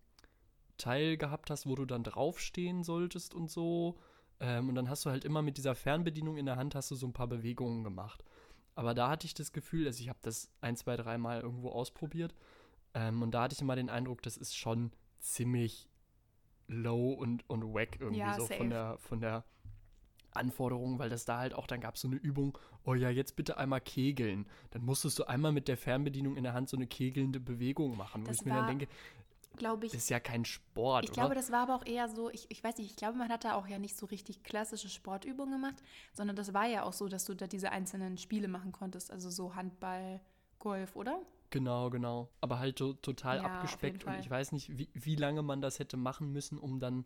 [0.78, 3.98] Teil gehabt hast, wo du dann draufstehen solltest und so.
[4.40, 6.96] Ähm, und dann hast du halt immer mit dieser Fernbedienung in der Hand hast du
[6.96, 8.24] so ein paar Bewegungen gemacht.
[8.76, 12.34] Aber da hatte ich das Gefühl, also ich habe das ein, zwei, dreimal irgendwo ausprobiert.
[12.94, 15.88] Ähm, und da hatte ich immer den Eindruck, das ist schon ziemlich
[16.68, 18.56] low und, und wack irgendwie Ja, so safe.
[18.58, 19.44] von der, von der
[20.34, 23.36] Anforderung, weil das da halt auch, dann gab es so eine Übung, oh ja, jetzt
[23.36, 24.46] bitte einmal kegeln.
[24.72, 28.26] Dann musstest du einmal mit der Fernbedienung in der Hand so eine kegelnde Bewegung machen,
[28.28, 28.88] wo Das ich mir dann denke,
[29.58, 29.92] Glaube ich.
[29.92, 31.36] das ist ja kein Sport, Ich glaube, oder?
[31.36, 33.56] das war aber auch eher so, ich, ich weiß nicht, ich glaube, man hat da
[33.56, 35.82] auch ja nicht so richtig klassische Sportübungen gemacht,
[36.14, 39.30] sondern das war ja auch so, dass du da diese einzelnen Spiele machen konntest, also
[39.30, 40.22] so Handball,
[40.60, 41.22] Golf, oder?
[41.50, 42.30] Genau, genau.
[42.40, 45.80] Aber halt so total Ja, abgespeckt und ich weiß nicht, wie, wie lange man das
[45.80, 47.06] hätte machen müssen, um dann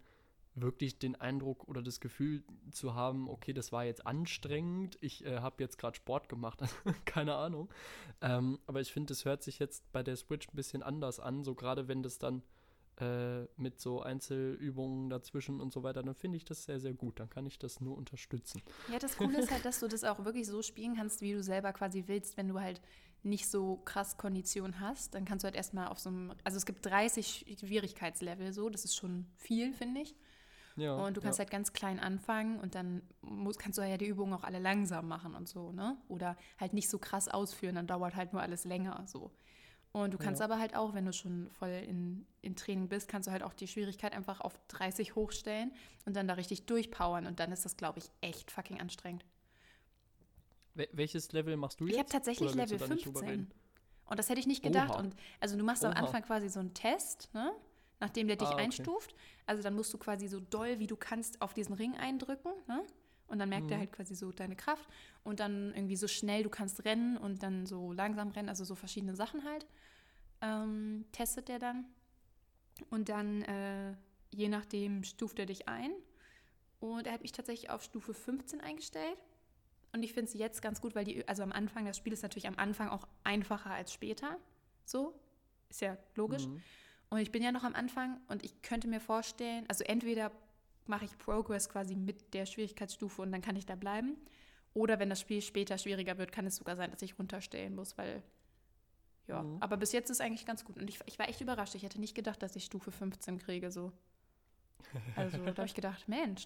[0.55, 5.39] wirklich den Eindruck oder das Gefühl zu haben, okay, das war jetzt anstrengend, ich äh,
[5.39, 6.59] habe jetzt gerade Sport gemacht,
[7.05, 7.69] keine Ahnung.
[8.21, 11.43] Ähm, aber ich finde, das hört sich jetzt bei der Switch ein bisschen anders an,
[11.43, 12.41] so gerade wenn das dann
[13.01, 17.19] äh, mit so Einzelübungen dazwischen und so weiter, dann finde ich das sehr, sehr gut.
[17.19, 18.61] Dann kann ich das nur unterstützen.
[18.89, 21.43] Ja, das Coole ist halt, dass du das auch wirklich so spielen kannst, wie du
[21.43, 22.81] selber quasi willst, wenn du halt
[23.23, 26.65] nicht so krass Kondition hast, dann kannst du halt erstmal auf so einem, also es
[26.65, 30.15] gibt 30 Schwierigkeitslevel so, das ist schon viel, finde ich.
[30.77, 31.43] Ja, Und du kannst ja.
[31.43, 35.07] halt ganz klein anfangen und dann muss, kannst du ja die Übungen auch alle langsam
[35.07, 35.97] machen und so, ne?
[36.09, 39.31] Oder halt nicht so krass ausführen, dann dauert halt nur alles länger so.
[39.93, 40.45] Und du kannst Ja.
[40.45, 43.53] aber halt auch, wenn du schon voll in, in Training bist, kannst du halt auch
[43.53, 45.71] die Schwierigkeit einfach auf 30 hochstellen
[46.05, 49.23] und dann da richtig durchpowern und dann ist das, glaube ich, echt fucking anstrengend.
[50.75, 51.93] Wel- welches Level machst du jetzt?
[51.93, 53.29] Ich habe tatsächlich Level da nicht drüber 15.
[53.29, 53.51] reden?
[54.07, 54.89] Und das hätte ich nicht gedacht.
[54.91, 54.99] Oha.
[54.99, 55.99] Und also du machst am Oha.
[55.99, 57.53] Anfang quasi so einen Test, ne?
[57.99, 58.63] Nachdem der dich Ah, okay.
[58.63, 59.15] einstuft.
[59.45, 62.51] Also dann musst du quasi so doll, wie du kannst, auf diesen Ring eindrücken.
[62.67, 62.83] Ne?
[63.27, 64.87] Und dann merkt er halt quasi so deine Kraft
[65.23, 68.75] und dann irgendwie so schnell du kannst rennen und dann so langsam rennen, also so
[68.75, 69.65] verschiedene Sachen halt.
[70.41, 71.85] Ähm, testet er dann.
[72.89, 73.95] Und dann, äh,
[74.31, 75.91] je nachdem, stuft er dich ein.
[76.79, 79.17] Und er hat mich tatsächlich auf Stufe 15 eingestellt.
[79.93, 82.21] Und ich finde es jetzt ganz gut, weil die, also am Anfang, das Spiel ist
[82.21, 84.37] natürlich am Anfang auch einfacher als später.
[84.83, 85.17] So,
[85.69, 86.45] ist ja logisch.
[86.47, 86.61] Mhm.
[87.09, 90.31] Und ich bin ja noch am Anfang und ich könnte mir vorstellen, also entweder
[90.87, 94.17] mache ich Progress quasi mit der Schwierigkeitsstufe und dann kann ich da bleiben.
[94.73, 97.97] Oder wenn das Spiel später schwieriger wird, kann es sogar sein, dass ich runterstellen muss,
[97.97, 98.21] weil
[99.27, 99.57] ja, Mhm.
[99.61, 100.77] aber bis jetzt ist eigentlich ganz gut.
[100.77, 101.73] Und ich, ich war echt überrascht.
[101.75, 103.71] Ich hätte nicht gedacht, dass ich Stufe 15 kriege.
[103.71, 103.91] So.
[105.15, 106.45] Also da habe ich gedacht, Mensch.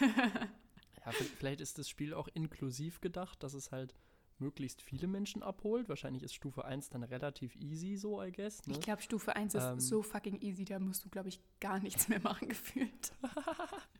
[0.00, 3.94] Ja, vielleicht ist das Spiel auch inklusiv gedacht, dass es halt
[4.40, 5.88] möglichst viele Menschen abholt.
[5.88, 8.66] Wahrscheinlich ist Stufe 1 dann relativ easy, so, I guess.
[8.66, 8.74] Ne?
[8.74, 9.80] Ich glaube, Stufe 1 ist Ähm.
[9.80, 13.12] so fucking easy, da musst du, glaube ich, gar nichts mehr machen gefühlt.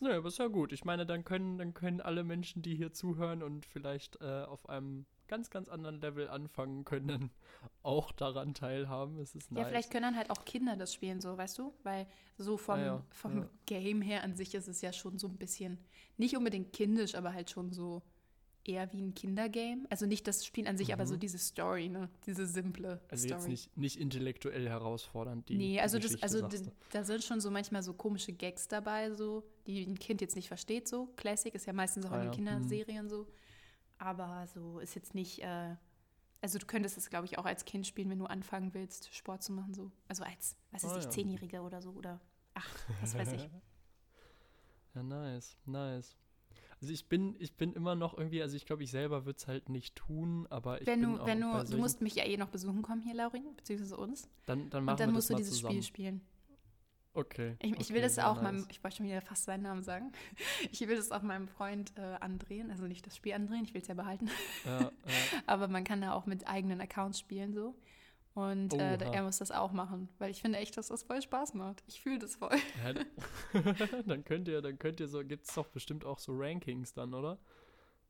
[0.00, 0.72] Naja, aber ist ja gut.
[0.72, 4.68] Ich meine, dann können, dann können alle Menschen, die hier zuhören und vielleicht äh, auf
[4.68, 7.30] einem ganz, ganz anderen Level anfangen können,
[7.82, 9.18] auch daran teilhaben.
[9.18, 9.62] Es ist nice.
[9.62, 11.74] Ja, vielleicht können dann halt auch Kinder das spielen, so, weißt du?
[11.82, 12.06] Weil
[12.38, 13.48] so vom, Ah ja, vom ja.
[13.66, 15.78] Game her an sich ist es ja schon so ein bisschen,
[16.18, 18.02] nicht unbedingt kindisch, aber halt schon so
[18.64, 19.86] eher wie ein Kindergame.
[19.90, 22.08] Also nicht das Spiel an sich, aber so diese Story, ne?
[22.26, 23.00] Diese simple Mhm.
[23.08, 23.40] also Story.
[23.40, 26.72] jetzt nicht, nicht intellektuell herausfordernd, die nee, also, die das, Geschichte, also sagst d- du.
[26.90, 30.48] da sind schon so manchmal so komische Gags dabei, so, die ein Kind jetzt nicht
[30.48, 31.06] versteht, so.
[31.16, 33.26] Classic ist ja meistens auch Ah in ja, den Kinderserien so.
[33.98, 35.76] Aber so ist jetzt nicht, äh,
[36.40, 39.42] also du könntest es, glaube ich, auch als Kind spielen, wenn du anfangen willst, Sport
[39.42, 39.90] zu machen, so.
[40.08, 41.10] Also als, was weiß Ah ich, ja.
[41.10, 42.20] Zehnjähriger oder so, oder
[42.54, 42.68] ach,
[43.00, 43.48] was weiß ich.
[44.94, 46.16] Ja, nice, nice.
[46.82, 49.46] Also ich bin, ich bin immer noch irgendwie, also ich glaube, ich selber würde es
[49.46, 52.24] halt nicht tun, aber ich wenn bin du, auch wenn du, du musst mich ja
[52.24, 54.28] eh noch besuchen kommen hier, Laurin, beziehungsweise uns.
[54.46, 55.74] dann, dann machen Und dann wir musst du das dieses zusammen.
[55.74, 56.20] Spiel spielen.
[57.14, 57.56] Okay.
[57.60, 58.42] Ich, ich okay, will das auch nice.
[58.42, 60.10] meinem, ich wollte schon wieder fast seinen Namen sagen.
[60.72, 63.82] Ich will das auch meinem Freund äh, andrehen, also nicht das Spiel andrehen, ich will
[63.82, 64.28] es ja behalten.
[64.64, 64.90] Ja, ja.
[65.46, 67.76] Aber man kann da auch mit eigenen Accounts spielen so.
[68.34, 71.52] Und äh, er muss das auch machen, weil ich finde echt, dass das voll Spaß
[71.54, 71.82] macht.
[71.86, 72.56] Ich fühle das voll.
[73.54, 73.62] Ja,
[74.06, 77.12] dann könnt ihr, dann könnt ihr so, gibt es doch bestimmt auch so Rankings dann,
[77.12, 77.38] oder?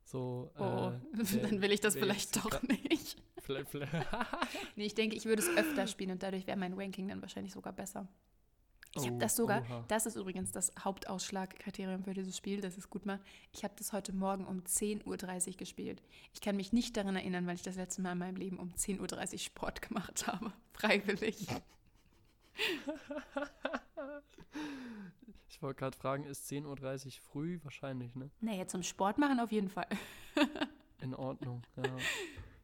[0.05, 3.21] So, Oh, äh, wer- dann will ich das vielleicht doch nicht.
[3.41, 3.91] Vielleicht, vielleicht,
[4.77, 7.51] Nee, ich denke, ich würde es öfter spielen und dadurch wäre mein Ranking dann wahrscheinlich
[7.51, 8.07] sogar besser.
[8.95, 9.83] Ich habe Oh, das sogar, oha.
[9.87, 13.21] das ist übrigens das Hauptausschlagkriterium für dieses Spiel, dass es gut macht.
[13.51, 16.03] Ich habe das heute Morgen um 10.30 Uhr gespielt.
[16.33, 18.69] Ich kann mich nicht daran erinnern, weil ich das letzte Mal in meinem Leben um
[18.73, 20.53] 10.30 Uhr Sport gemacht habe.
[20.73, 21.47] Freiwillig.
[25.49, 27.59] ich wollte gerade fragen, ist 10.30 Uhr früh?
[27.63, 28.29] Wahrscheinlich, ne?
[28.41, 29.87] Naja, zum Sport machen auf jeden Fall.
[31.01, 31.83] In Ordnung, ja.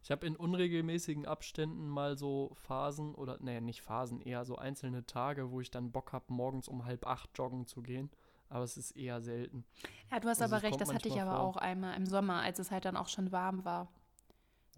[0.02, 5.06] Ich habe in unregelmäßigen Abständen mal so Phasen oder, nee, nicht Phasen, eher so einzelne
[5.06, 8.10] Tage, wo ich dann Bock habe, morgens um halb acht joggen zu gehen.
[8.48, 9.66] Aber es ist eher selten.
[10.12, 11.40] Ja, du hast Also aber recht, das hatte ich aber vor.
[11.42, 13.90] auch einmal im Sommer, als es halt dann auch schon warm war.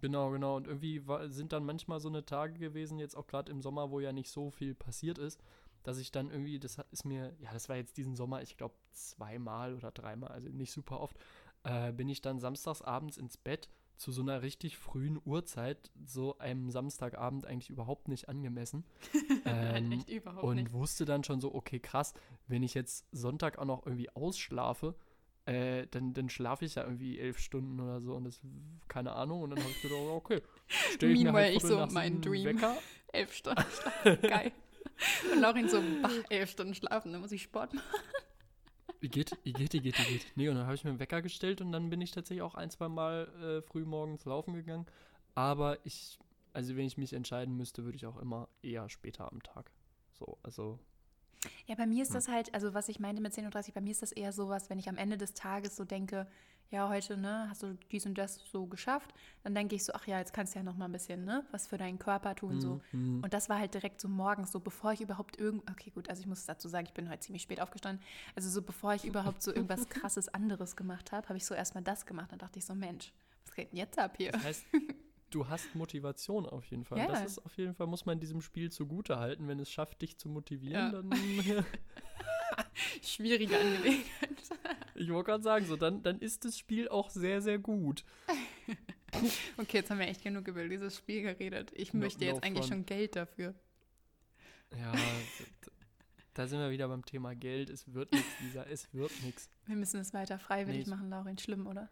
[0.00, 0.56] Genau, genau.
[0.56, 3.90] Und irgendwie war, sind dann manchmal so eine Tage gewesen, jetzt auch gerade im Sommer,
[3.90, 5.40] wo ja nicht so viel passiert ist,
[5.84, 8.74] dass ich dann irgendwie, das ist mir, ja, das war jetzt diesen Sommer, ich glaube
[8.92, 11.16] zweimal oder dreimal, also nicht super oft,
[11.64, 16.38] äh, bin ich dann samstags abends ins Bett zu so einer richtig frühen Uhrzeit, so
[16.38, 18.84] einem Samstagabend eigentlich überhaupt nicht angemessen.
[19.44, 20.72] ähm, Echt überhaupt und nicht.
[20.72, 22.14] wusste dann schon so, okay, krass,
[22.48, 24.96] wenn ich jetzt Sonntag auch noch irgendwie ausschlafe,
[25.44, 28.40] äh, dann, dann schlafe ich ja irgendwie elf Stunden oder so und das,
[28.88, 29.42] keine Ahnung.
[29.42, 32.12] Und dann habe ich gedacht, okay, stelle ich mir Meanwhile, halt ich so, nach mein
[32.14, 32.44] sieben Dream.
[32.44, 32.76] Wecker.
[33.12, 34.52] Elf Stunden schlafen, geil.
[35.30, 37.86] Und Laurin so, bah, elf Stunden schlafen, dann muss ich Sport machen.
[39.02, 40.26] Igitt, Igitt, Igitt, Igitt.
[40.36, 42.54] Nee, und dann habe ich mir einen Wecker gestellt und dann bin ich tatsächlich auch
[42.54, 44.86] ein, zwei Mal äh, früh morgens laufen gegangen.
[45.34, 46.18] Aber ich,
[46.52, 49.72] also wenn ich mich entscheiden müsste, würde ich auch immer eher später am Tag.
[50.12, 50.78] So, also
[51.66, 52.14] Ja, bei mir ist Hm.
[52.14, 54.70] das halt, also was ich meinte mit 10.30 Uhr, bei mir ist das eher sowas,
[54.70, 56.26] wenn ich am Ende des Tages so denke,
[56.70, 60.06] ja, heute, ne, hast du dies und das so geschafft, dann denke ich so, ach
[60.06, 62.60] ja, jetzt kannst du ja noch mal ein bisschen, ne, was für deinen Körper tun,
[62.62, 62.80] so.
[62.92, 63.20] mhm.
[63.22, 66.20] Und das war halt direkt so morgens, so bevor ich überhaupt irgend, okay, gut, also
[66.20, 68.02] ich muss dazu sagen, ich bin heute ziemlich spät aufgestanden,
[68.34, 71.84] also so bevor ich überhaupt so irgendwas krasses anderes gemacht habe, habe ich so erstmal
[71.84, 73.12] das gemacht, dann dachte ich so, Mensch,
[73.44, 74.32] was geht denn jetzt ab hier?
[74.32, 74.64] Das heißt,
[75.34, 76.98] du hast Motivation auf jeden Fall.
[76.98, 77.06] Ja.
[77.08, 79.48] Das ist auf jeden Fall, muss man diesem Spiel zugute halten.
[79.48, 81.02] Wenn es schafft, dich zu motivieren, Ja.
[81.02, 81.10] dann.
[83.02, 84.04] Schwierige Angelegenheit.
[84.94, 88.04] ich wollte gerade sagen, so, dann, dann ist das Spiel auch sehr, sehr gut.
[89.58, 91.70] Okay, jetzt haben wir echt genug über dieses Spiel geredet.
[91.74, 92.72] Ich No- möchte no jetzt eigentlich front.
[92.72, 93.54] schon Geld dafür.
[94.74, 94.90] Ja,
[96.32, 97.68] da sind wir wieder beim Thema Geld.
[97.68, 99.50] Es wird nichts, Lisa, es wird nichts.
[99.66, 101.36] Wir müssen es weiter freiwillig Nee, machen, Laurin.
[101.36, 101.90] Schlimm, oder?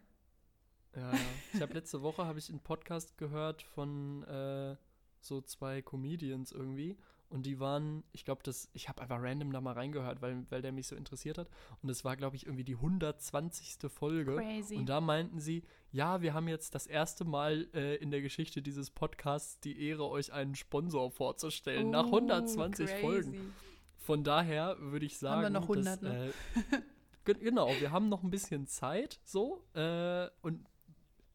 [0.97, 1.19] Ja, ja.
[1.55, 4.77] Ich habe letzte Woche habe ich einen Podcast gehört von äh,
[5.21, 6.97] so zwei Comedians irgendwie
[7.29, 10.63] Und die waren, ich glaube, das, ich habe einfach random da mal reingehört, weil, weil
[10.63, 11.49] der mich so interessiert hat.
[11.81, 13.77] Und das war, glaube ich, irgendwie die 120.
[13.89, 14.35] Folge.
[14.35, 14.75] Crazy.
[14.77, 18.63] Und da meinten sie, ja, wir haben jetzt das erste Mal äh, in der Geschichte
[18.63, 21.91] dieses Podcasts die Ehre, euch einen Sponsor vorzustellen.
[21.91, 23.01] nach Oh, 120 crazy.
[23.01, 23.55] Folgen.
[23.99, 26.33] Von daher würde ich sagen, Haben wir noch 100, dass, ne?
[26.73, 26.81] äh,
[27.27, 30.67] ge- genau, wir haben noch ein bisschen Zeit, so äh, und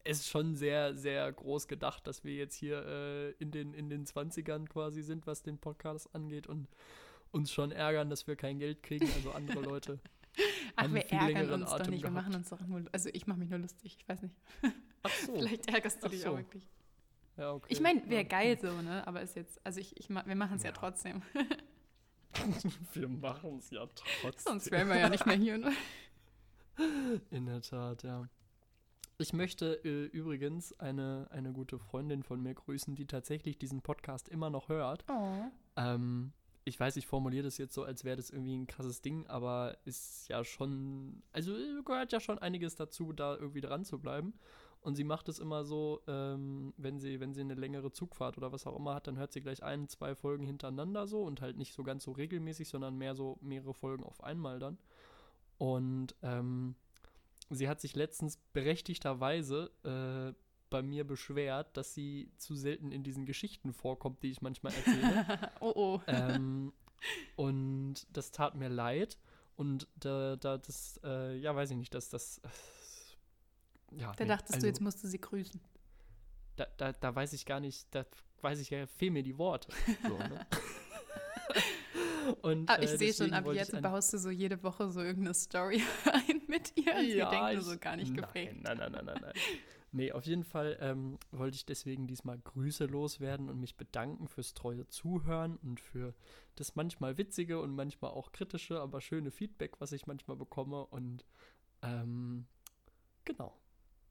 [0.06, 3.88] es ist schon sehr, sehr groß gedacht, dass wir jetzt hier äh, in, den, in
[3.90, 6.68] den 20ern quasi sind, was den Podcast angeht und
[7.32, 9.98] uns schon ärgern, dass wir kein Geld kriegen, also andere Leute.
[10.76, 12.02] Ach, wir ärgern uns doch Atem nicht.
[12.02, 12.26] Wir gehabt.
[12.26, 12.84] machen uns doch nur.
[12.92, 13.96] Also, ich mache mich nur lustig.
[13.98, 14.34] Ich weiß nicht.
[15.02, 15.34] Ach so.
[15.36, 16.30] Vielleicht ärgerst du Ach dich so.
[16.32, 16.68] auch wirklich.
[17.38, 17.66] Ja, okay.
[17.70, 18.28] Ich meine, wäre Ja.
[18.28, 19.06] geil so, ne?
[19.06, 19.58] Aber ist jetzt.
[19.64, 20.70] Also, ich, ich, wir machen es ja.
[20.70, 20.76] Ja.
[20.76, 21.22] trotzdem.
[22.92, 24.52] Wir machen es ja trotzdem.
[24.52, 25.56] Sonst wären wir ja nicht mehr hier.
[25.56, 25.72] Ne?
[27.30, 28.28] In der Tat, ja.
[29.18, 34.28] Ich möchte äh, übrigens eine, eine gute Freundin von mir grüßen, die tatsächlich diesen Podcast
[34.28, 35.04] immer noch hört.
[35.08, 35.44] Oh.
[35.76, 36.32] Ähm,
[36.64, 39.78] ich weiß, ich formuliere das jetzt so, als wäre das irgendwie ein krasses Ding, aber
[39.84, 44.34] ist ja schon, also äh, gehört ja schon einiges dazu, da irgendwie dran zu bleiben.
[44.82, 48.52] Und sie macht es immer so, ähm, wenn sie, wenn sie eine längere Zugfahrt oder
[48.52, 51.56] was auch immer hat, dann hört sie gleich ein, zwei Folgen hintereinander so und halt
[51.56, 54.78] nicht so ganz so regelmäßig, sondern mehr so mehrere Folgen auf einmal dann.
[55.58, 56.76] Und ähm,
[57.50, 60.34] sie hat sich letztens berechtigterweise äh,
[60.70, 65.50] bei mir beschwert, dass sie zu selten in diesen Geschichten vorkommt, die ich manchmal erzähle.
[65.60, 66.00] oh, oh.
[66.06, 66.72] ähm,
[67.36, 69.18] und das tat mir leid.
[69.56, 72.38] Und da, da das, äh, ja, weiß ich nicht, dass das.
[72.38, 72.48] Äh,
[74.00, 75.60] ja, Da nee, dachtest also, du, jetzt musst du sie grüßen.
[76.56, 78.04] Da, da, da weiß ich gar nicht, da
[78.42, 79.68] weiß ich ja, fehlen mir die Worte.
[80.02, 80.46] So, ne?
[82.42, 85.34] Und, Ah, ich äh, sehe schon, ab jetzt baust du so jede Woche so irgendeine
[85.34, 86.94] Story ein mit ihr.
[86.94, 88.62] Und sie denkt so gar nicht nein, gefaked.
[88.62, 89.32] Nein, nein, nein, nein, nein.
[89.92, 94.54] nee, auf jeden Fall ähm, wollte ich deswegen diesmal Grüße loswerden und mich bedanken fürs
[94.54, 96.14] treue Zuhören und für
[96.54, 100.86] das manchmal witzige und manchmal auch kritische, aber schöne Feedback, was ich manchmal bekomme.
[100.86, 101.24] Und
[101.82, 102.46] ähm,
[103.24, 103.54] genau.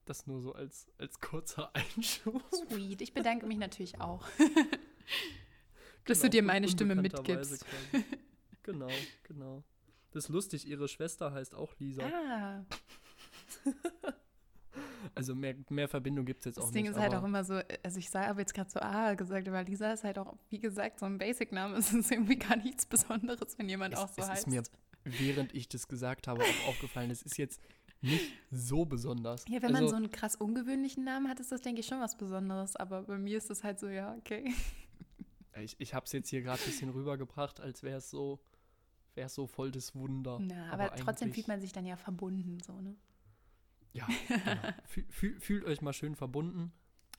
[0.06, 2.44] Das nur so als, als kurzer Einschub.
[2.54, 3.02] Sweet.
[3.02, 4.24] Ich bedanke mich natürlich auch.
[6.06, 7.66] Dass Genau, du dir meine Stimme mitgibst.
[8.64, 8.90] genau,
[9.24, 9.64] genau.
[10.12, 12.04] Das ist lustig, ihre Schwester heißt auch Lisa.
[12.04, 12.66] Ah,
[15.14, 16.92] Also mehr, mehr Verbindung gibt es jetzt das auch Ding nicht.
[16.92, 19.94] ist halt auch immer so, also ich habe jetzt gerade so ah gesagt, aber Lisa
[19.94, 21.78] ist halt auch, wie gesagt, so ein Basic-Name.
[21.78, 24.48] Es ist irgendwie gar nichts Besonderes, wenn jemand es, auch so es heißt.
[24.48, 24.64] ist mir,
[25.04, 27.12] während ich das gesagt habe, auch aufgefallen.
[27.12, 27.62] Es ist jetzt
[28.02, 29.46] nicht so besonders.
[29.48, 32.02] ja, wenn man also, so einen krass ungewöhnlichen Namen hat, ist das, denke ich, schon
[32.02, 32.76] was Besonderes.
[32.76, 34.54] Aber bei mir ist das halt so, ja, okay.
[35.62, 38.40] Ich, ich habe es jetzt hier gerade ein bisschen rübergebracht, als wäre es so,
[39.14, 40.40] wäre so voll das Wunder.
[40.42, 42.96] Na, aber, trotzdem eigentlich- fühlt man sich dann ja verbunden, so, ne?
[43.94, 44.38] Ja, genau.
[44.86, 46.74] Fühl, fühl, fühlt euch mal schön verbunden.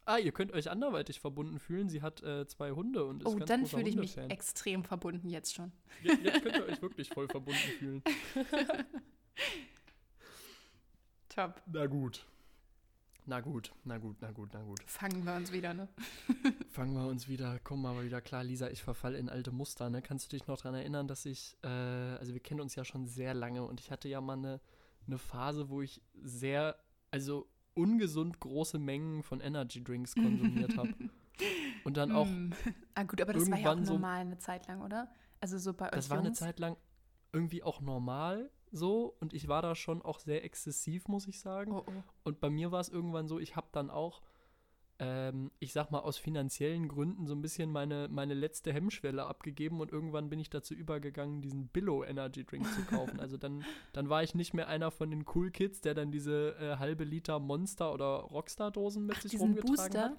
[0.04, 1.88] Ah, ihr könnt euch anderweitig verbunden fühlen.
[1.88, 4.84] Sie hat äh, zwei Hunde und ist Oh, ganz dann großer fühle ich mich extrem
[4.84, 5.72] verbunden jetzt schon.
[6.02, 8.02] Jetzt, jetzt könnt ihr euch wirklich voll verbunden fühlen.
[11.28, 11.60] Top.
[11.66, 12.26] Na gut.
[13.28, 14.80] Na gut, na gut, na gut, na gut.
[14.86, 15.88] Fangen wir uns wieder, ne?
[16.68, 18.44] Fangen wir uns wieder, kommen wir mal wieder klar.
[18.44, 19.90] Lisa, ich verfalle in alte Muster.
[19.90, 20.00] Ne?
[20.00, 23.06] Kannst du dich noch daran erinnern, dass ich, äh, also wir kennen uns ja schon
[23.06, 24.60] sehr lange und ich hatte ja mal eine,
[25.06, 26.76] eine Phase, wo ich sehr,
[27.10, 30.94] also ungesund große Mengen von Energy Drinks konsumiert habe.
[31.84, 32.50] Und dann auch, Mm.
[32.94, 35.08] Ah, gut, aber das war ja auch irgendwann so- normal eine Zeit lang, oder?
[35.40, 36.32] Also so bei euch das war eine?
[36.32, 36.76] Zeit lang
[37.32, 41.72] irgendwie auch normal so und ich war da schon auch sehr exzessiv, muss ich sagen.
[41.72, 42.02] Oh, oh.
[42.24, 44.22] Und bei mir war es irgendwann so, ich habe dann auch,
[44.98, 49.80] ähm, ich sag mal, aus finanziellen Gründen so ein bisschen meine, meine letzte Hemmschwelle abgegeben
[49.80, 53.20] und irgendwann bin ich dazu übergegangen, diesen Billow Energy Drink zu kaufen.
[53.20, 56.56] Also dann, dann war ich nicht mehr einer von den Cool Kids, der dann diese
[56.58, 60.02] äh, halbe Liter Monster- oder Rockstar-Dosen mit Ach, sich rumgetragen Booster?
[60.02, 60.18] hat.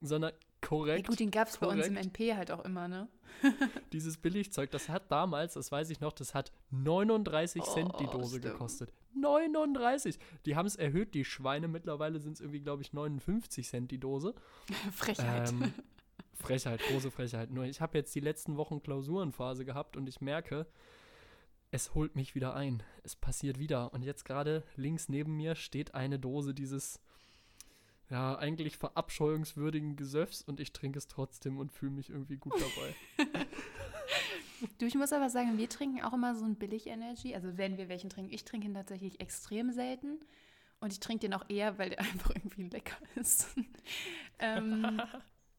[0.00, 0.32] Sondern
[0.62, 1.96] Ja, korrekt, gut, den gab es bei uns im.
[1.96, 3.08] NP halt auch immer, ne?
[3.92, 8.12] dieses Billigzeug, das hat damals, das weiß ich noch, das hat 39 Cent die Oh,
[8.12, 8.52] Dose stimmt.
[8.54, 8.92] gekostet.
[9.14, 10.18] 39!
[10.46, 11.68] Die haben es erhöht, die Schweine.
[11.68, 14.34] Mittlerweile sind es irgendwie, glaube ich, 59 Cent die Dose.
[14.92, 15.50] Frechheit.
[15.50, 15.72] Ähm,
[16.34, 17.50] Frechheit, große Frechheit.
[17.50, 20.66] Nur ich habe jetzt die letzten Wochen Klausurenphase gehabt und ich merke,
[21.70, 22.82] es holt mich wieder ein.
[23.02, 23.92] Es passiert wieder.
[23.92, 27.00] Und jetzt gerade links neben mir steht eine Dose dieses,
[28.12, 32.94] ja, eigentlich verabscheuungswürdigen Gesöffs und ich trinke es trotzdem und fühle mich irgendwie gut dabei.
[34.78, 37.34] Du, ich muss aber sagen, wir trinken auch immer so ein Billig-Energy.
[37.34, 38.32] Also wenn wir welchen trinken.
[38.32, 40.20] Ich trinke ihn tatsächlich extrem selten.
[40.78, 43.56] Und ich trinke den auch eher, weil der einfach irgendwie lecker ist.
[44.38, 45.00] ähm,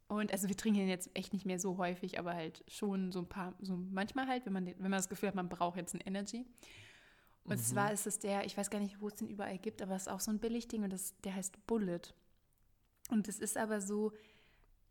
[0.07, 3.19] und also wir trinken den jetzt echt nicht mehr so häufig, aber halt schon so
[3.19, 5.75] ein paar, so manchmal halt, wenn man, den, wenn man das Gefühl hat, man braucht
[5.77, 6.45] jetzt ein Energy.
[7.43, 7.63] Und Mhm.
[7.63, 10.03] zwar ist es der, ich weiß gar nicht, wo es den überall gibt, aber es
[10.03, 11.99] ist auch so ein Billigding und das, der heißt Bullet.
[13.09, 14.11] Und es ist aber so,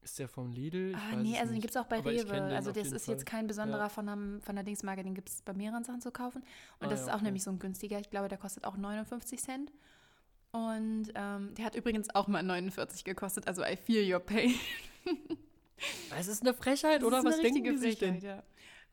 [0.03, 0.94] Ist der vom Lidl?
[0.96, 2.33] Ah, nee, also den gibt es auch bei Aber Rewe.
[2.55, 3.38] Also das ist jetzt Fall.
[3.38, 3.88] kein besonderer Ja.
[3.88, 6.42] von, einem, von der Dingsmarke, den gibt es bei mehreren Sachen zu kaufen.
[6.81, 7.25] Und Ah, das ist ja, auch okay.
[7.27, 7.98] nämlich so ein günstiger.
[8.01, 9.72] Ich glaube, der kostet auch 59 Cent.
[10.51, 13.46] Und ähm, der hat übrigens auch mal 49 gekostet.
[13.48, 14.55] Also I feel your pain.
[16.16, 17.16] Es ist eine Frechheit, oder?
[17.16, 18.20] Das Was ist denken die sich denn?
[18.20, 18.44] Ja.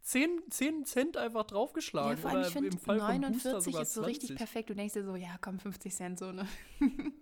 [0.02, 2.12] 10, 10 Cent einfach draufgeschlagen.
[2.12, 4.28] Ja, vor allem, oder ich finde, im Fall von Booster 49 sogar ist so richtig
[4.30, 4.38] 20.
[4.38, 4.70] perfekt.
[4.72, 6.48] Du denkst dir so, ja, komm, 50 Cent so, ne?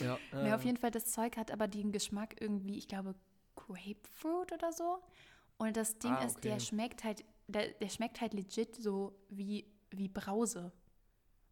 [0.00, 3.14] Ja, Ja, auf äh, jeden Fall, das Zeug hat aber den Geschmack irgendwie, ich glaube,
[3.56, 5.02] Grapefruit oder so.
[5.58, 6.60] Und das Ding Ah, ist, der okay.
[6.60, 10.72] schmeckt halt, der, der schmeckt halt legit so wie, wie Brause.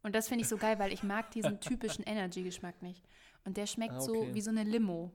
[0.02, 3.04] Und das finde ich so geil, weil ich mag diesen typischen Energy-Geschmack nicht.
[3.44, 4.34] Und der schmeckt Ah, so okay.
[4.34, 5.12] wie so eine Limo.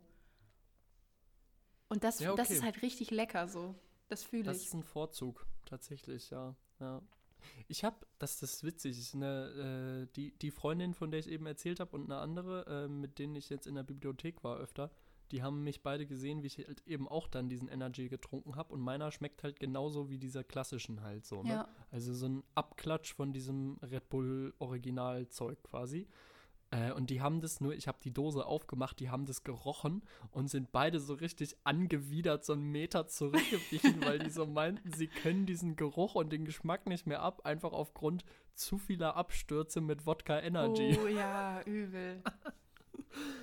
[1.88, 2.58] Und das, Ja, das okay.
[2.58, 3.76] ist halt richtig lecker so.
[4.08, 4.68] Das fühle Das ich.
[4.68, 6.56] ist ein Vorzug, tatsächlich, ja.
[6.80, 7.02] ja.
[7.68, 11.46] Ich habe, das, das ist witzig, eine, äh, die, die Freundin, von der ich eben
[11.46, 14.92] erzählt habe, und eine andere, äh, mit denen ich jetzt in der Bibliothek war öfter,
[15.32, 18.74] die haben mich beide gesehen, wie ich halt eben auch dann diesen Energy getrunken habe.
[18.74, 21.44] Und meiner schmeckt halt genauso wie dieser klassischen halt so.
[21.44, 21.50] Ne?
[21.50, 21.68] Ja.
[21.92, 26.08] Also so ein Abklatsch von diesem Red Bull Originalzeug quasi.
[26.72, 30.04] Äh, und die haben das nur, ich habe die Dose aufgemacht, die haben das gerochen
[30.32, 35.08] und sind beide so richtig angewidert, so einen Meter zurückgewichen, weil die so meinten, sie
[35.08, 40.06] können diesen Geruch und den Geschmack nicht mehr ab, einfach aufgrund zu vieler Abstürze mit
[40.06, 40.98] Wodka Energy.
[41.04, 42.22] Oh ja, übel.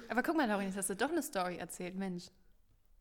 [0.09, 2.27] Aber guck mal, Laurin, jetzt hast du doch eine Story erzählt, Mensch.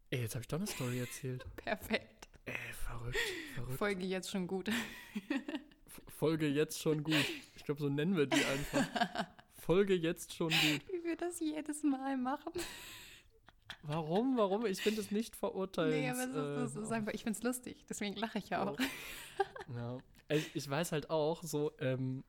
[0.09, 1.45] Ey, jetzt habe ich doch eine Story erzählt.
[1.55, 2.29] Perfekt.
[2.45, 3.17] Ey, verrückt,
[3.53, 3.77] verrückt.
[3.77, 4.71] Folge jetzt schon gut.
[6.07, 7.25] Folge jetzt schon gut.
[7.55, 9.25] Ich glaube, so nennen wir die einfach.
[9.65, 10.81] Folge jetzt schon gut.
[10.91, 12.53] Wie wir das jedes Mal machen.
[13.81, 14.37] Warum?
[14.37, 14.65] Warum?
[14.65, 15.93] Ich finde es nicht verurteilt.
[15.93, 18.67] Nee, aber das ist, das ist einfach, ich finde es lustig, deswegen lache ich ja
[18.67, 18.77] auch.
[19.75, 19.97] Ja.
[20.29, 22.23] Ich, ich weiß halt auch, so, ähm,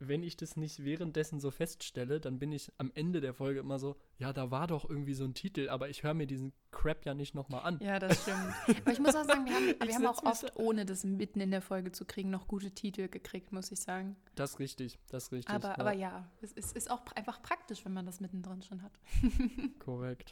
[0.00, 3.78] wenn ich das nicht währenddessen so feststelle, dann bin ich am Ende der Folge immer
[3.78, 7.04] so, ja, da war doch irgendwie so ein Titel, aber ich höre mir diesen Crap
[7.04, 7.80] ja nicht nochmal an.
[7.82, 8.54] Ja, das stimmt.
[8.82, 11.50] Aber ich muss auch sagen, wir haben, wir haben auch oft, ohne das mitten in
[11.50, 14.16] der Folge zu kriegen, noch gute Titel gekriegt, muss ich sagen.
[14.34, 15.54] Das ist richtig, das ist richtig.
[15.54, 18.82] Aber ja, aber ja es ist, ist auch einfach praktisch, wenn man das mittendrin schon
[18.82, 18.92] hat.
[19.78, 20.30] Korrekt.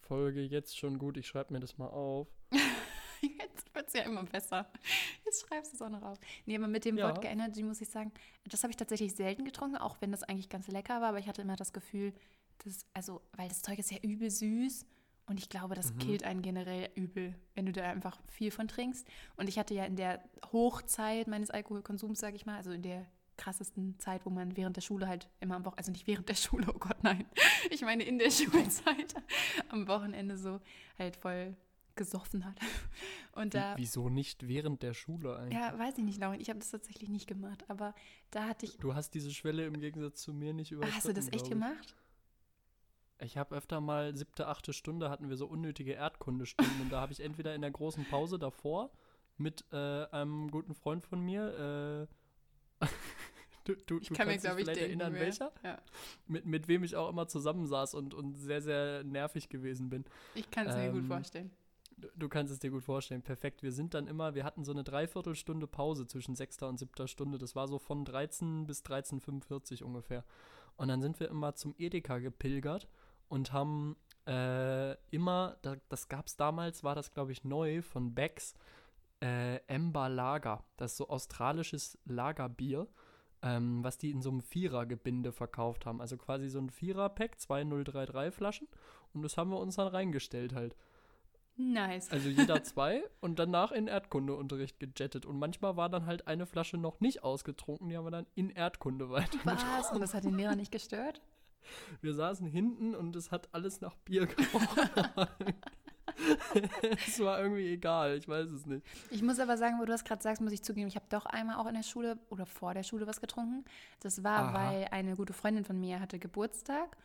[0.00, 2.28] Folge jetzt schon gut, ich schreibe mir das mal auf.
[3.38, 4.70] Jetzt wird es ja immer besser.
[5.24, 6.18] Jetzt schreibst du es auch noch auf.
[6.46, 7.08] Nee, aber mit dem Ja.
[7.08, 8.12] Wodka Energy muss ich sagen,
[8.44, 11.28] das habe ich tatsächlich selten getrunken, auch wenn das eigentlich ganz lecker war, aber ich
[11.28, 12.12] hatte immer das Gefühl,
[12.64, 14.86] dass, also, weil das Zeug ist ja übel süß
[15.26, 15.98] und ich glaube, das Mhm.
[15.98, 19.06] killt einen generell übel, wenn du da einfach viel von trinkst.
[19.36, 23.06] Und ich hatte ja in der Hochzeit meines Alkoholkonsums, sage ich mal, also in der
[23.36, 26.34] krassesten Zeit, wo man während der Schule halt immer am Wochenende, also nicht während der
[26.36, 27.24] Schule, oh Gott, nein,
[27.70, 29.14] ich meine in der Schulzeit
[29.70, 30.60] am Wochenende so
[30.98, 31.56] halt voll
[31.96, 32.58] gesoffen hat.
[33.32, 35.54] Und da, wieso nicht während der Schule eigentlich?
[35.58, 37.94] ja, weiß ich nicht, Lauren, ich habe das tatsächlich nicht gemacht, aber
[38.30, 40.96] da hatte ich, Du hast diese Schwelle im Gegensatz zu mir nicht Ah, überschritten.
[40.96, 41.96] hast du das echt gemacht?
[43.20, 47.12] Ich habe öfter mal siebte, achte Stunde hatten wir so unnötige Erdkundestunden und da habe
[47.12, 48.90] ich entweder in der großen Pause davor
[49.38, 52.08] mit äh, einem guten Freund von mir,
[52.80, 52.84] äh,
[53.64, 55.78] du, du, Ich du kann mir, kannst dich glaube ich, denken, erinnern, welcher, Ja.
[56.26, 60.04] mit, mit wem ich auch immer zusammensaß und, und sehr, sehr nervig gewesen bin.
[60.34, 61.50] Ich kann es mir gut Ähm, vorstellen.
[61.96, 63.62] Du, kannst es dir gut vorstellen, perfekt.
[63.62, 67.38] Wir sind dann immer, wir hatten so eine Dreiviertelstunde Pause zwischen sechster und siebter Stunde.
[67.38, 70.24] Das war so von 13 bis 13.45 ungefähr.
[70.76, 72.88] Und dann sind wir immer zum Edeka gepilgert
[73.28, 78.14] und haben äh, immer, da, das gab es damals, war das glaube ich neu von
[78.14, 78.54] Becks,
[79.22, 80.64] äh, Ember Lager.
[80.76, 82.88] Das ist so australisches Lagerbier,
[83.42, 86.00] ähm, was die in so einem Vierergebinde verkauft haben.
[86.00, 88.68] Also quasi so ein Vierer-Pack, zwei 033 Flaschen.
[89.12, 90.76] Und das haben wir uns dann reingestellt halt.
[91.56, 92.10] Nice.
[92.10, 95.24] Also jeder zwei und danach in Erdkundeunterricht gejettet.
[95.24, 98.50] Und manchmal war dann halt eine Flasche noch nicht ausgetrunken, die haben wir dann in
[98.50, 99.38] Erdkunde weiter.
[99.44, 99.92] Was?
[99.92, 101.20] Und das hat den Lehrer nicht gestört?
[102.00, 104.90] Wir saßen hinten und es hat alles nach Bier gerochen.
[107.06, 108.84] es war irgendwie egal, ich weiß es nicht.
[109.10, 111.24] Ich muss aber sagen, wo du das gerade sagst, muss ich zugeben, ich habe doch
[111.24, 113.64] einmal auch in der Schule oder vor der Schule was getrunken.
[114.00, 114.54] Das war, Aha.
[114.54, 116.96] weil eine gute Freundin von mir hatte Geburtstag.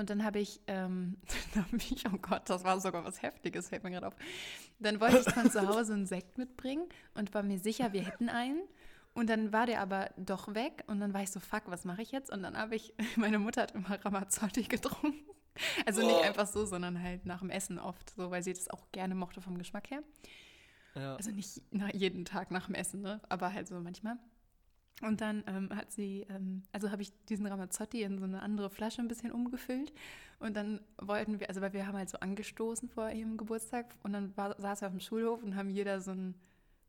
[0.00, 1.16] Und dann habe ich, ähm,
[1.54, 4.16] dann hab ich, oh Gott, das war sogar was Heftiges, fällt mir gerade auf.
[4.78, 8.28] Dann wollte ich von zu Hause einen Sekt mitbringen und war mir sicher, wir hätten
[8.28, 8.62] einen.
[9.12, 12.00] Und dann war der aber doch weg und dann war ich so, fuck, was mache
[12.00, 12.30] ich jetzt?
[12.30, 15.18] Und dann habe ich, meine Mutter hat immer Ramazzotti getrunken.
[15.84, 16.22] Also nicht Oh.
[16.22, 19.42] einfach so, sondern halt nach dem Essen oft, so, weil sie das auch gerne mochte
[19.42, 20.02] vom Geschmack her.
[20.94, 21.16] Ja.
[21.16, 21.60] Also nicht
[21.92, 23.20] jeden Tag nach dem Essen, ne?
[23.28, 24.16] aber halt so manchmal.
[25.00, 28.68] Und dann ähm, hat sie, ähm, also habe ich diesen Ramazzotti in so eine andere
[28.68, 29.92] Flasche ein bisschen umgefüllt.
[30.40, 34.12] Und dann wollten wir, also weil wir haben halt so angestoßen vor ihrem Geburtstag und
[34.12, 36.34] dann war, saß wir auf dem Schulhof und haben jeder so einen,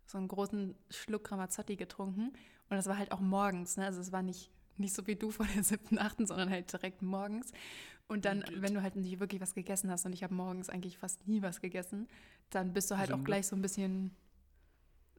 [0.05, 2.33] so einen großen Schluck Ramazzotti getrunken.
[2.69, 3.85] Und das war halt auch morgens, ne?
[3.85, 7.01] Also es war nicht, nicht so wie du vor der siebten, achten, sondern halt direkt
[7.01, 7.51] morgens.
[8.07, 8.61] Und dann, Geht.
[8.61, 11.41] wenn du halt nicht wirklich was gegessen hast, und ich habe morgens eigentlich fast nie
[11.41, 12.09] was gegessen,
[12.49, 13.25] dann bist du halt auch Sünde.
[13.25, 14.11] gleich so ein bisschen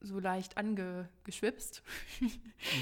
[0.02, 1.82] so leicht angeschwipst.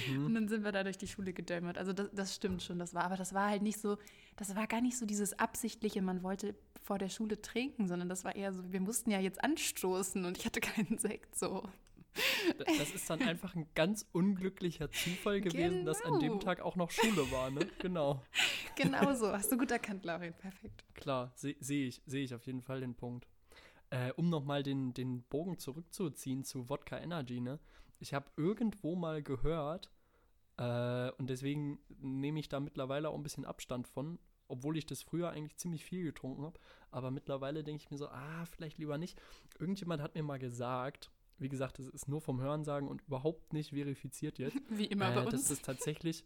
[0.08, 0.26] Mhm.
[0.26, 1.78] Und dann sind wir da durch die Schule gedämmert.
[1.78, 3.98] Also das, das stimmt schon, das war, aber das war halt nicht so,
[4.36, 8.24] das war gar nicht so dieses absichtliche, man wollte vor der Schule trinken, sondern das
[8.24, 11.68] war eher so, wir mussten ja jetzt anstoßen und ich hatte keinen Sekt so.
[12.58, 16.38] Das ist dann einfach ein ganz unglücklicher Zufall gewesen, dass an dem Genau.
[16.42, 17.66] Tag auch noch Schule war, ne?
[17.78, 18.22] Genau.
[18.76, 20.84] Genau so, hast du gut erkannt, Laurin, perfekt.
[20.94, 23.26] Klar, sehe seh ich, sehe ich auf jeden Fall den Punkt.
[23.90, 27.58] Äh, um nochmal den, den Bogen zurückzuziehen zu Wodka Energy, ne?
[27.98, 29.90] Ich habe irgendwo mal gehört,
[30.56, 34.18] äh, und deswegen nehme ich da mittlerweile auch ein bisschen Abstand von,
[34.48, 36.58] obwohl ich das früher eigentlich ziemlich viel getrunken habe.
[36.90, 39.20] Aber mittlerweile denke ich mir so, ah, vielleicht lieber nicht.
[39.58, 43.70] Irgendjemand hat mir mal gesagt, wie gesagt, das ist nur vom Hörensagen und überhaupt nicht
[43.70, 44.56] verifiziert jetzt.
[44.68, 45.30] Wie immer bei Äh, uns.
[45.30, 46.24] Das ist tatsächlich,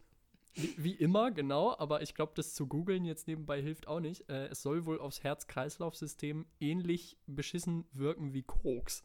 [0.77, 4.29] wie, immer, genau, aber ich glaube, das zu googeln jetzt nebenbei hilft auch nicht.
[4.29, 9.03] Äh, es soll wohl aufs Herz-Kreislauf-System ähnlich beschissen wirken wie Koks.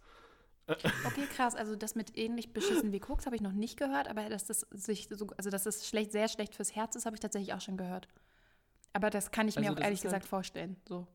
[0.66, 1.56] Okay, krass.
[1.56, 4.60] Also das mit ähnlich beschissen wie Koks habe ich noch nicht gehört, aber dass das
[4.70, 7.60] sich so, also dass es schlecht, sehr schlecht fürs Herz ist, habe ich tatsächlich auch
[7.60, 8.06] schon gehört.
[8.92, 10.76] Aber das kann ich mir Also auch ehrlich halt- gesagt vorstellen.
[10.88, 11.06] So.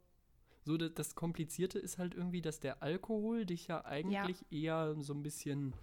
[0.66, 5.14] So, das, das Komplizierte ist halt irgendwie, dass der Alkohol dich ja eigentlich eher so
[5.14, 5.74] ein bisschen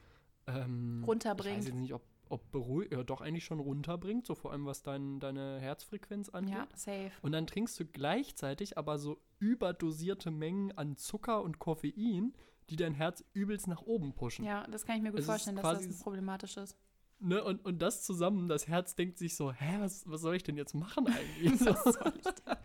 [0.49, 1.59] ähm, Runterbringt.
[1.59, 4.67] Ich weiß jetzt nicht, ob, ob beruhigt, ja doch eigentlich schon runterbringt, so vor allem
[4.67, 6.55] was dein, deine Herzfrequenz angeht.
[6.55, 7.11] Ja, safe.
[7.23, 12.35] Und dann trinkst du gleichzeitig aber so überdosierte Mengen an Zucker und Koffein,
[12.71, 14.45] die dein Herz übelst nach oben pushen.
[14.45, 16.77] Ja, das kann ich mir gut Es vorstellen, dass das s- problematisch ist.
[17.19, 17.45] Ne?
[17.45, 20.57] Und, und das zusammen, das Herz denkt sich so, hä, was, was soll ich denn
[20.57, 21.61] jetzt machen eigentlich?
[21.67, 22.57] Was soll ich denn?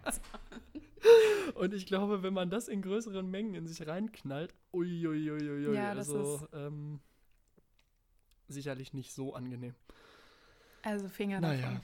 [1.55, 6.47] Und ich glaube, wenn man das in größeren Mengen in sich reinknallt, uiuiuiui, Ja, also
[6.53, 6.99] ähm,
[8.47, 9.75] sicherlich nicht so angenehm.
[10.83, 11.61] Also Finger Naja.
[11.61, 11.81] davon.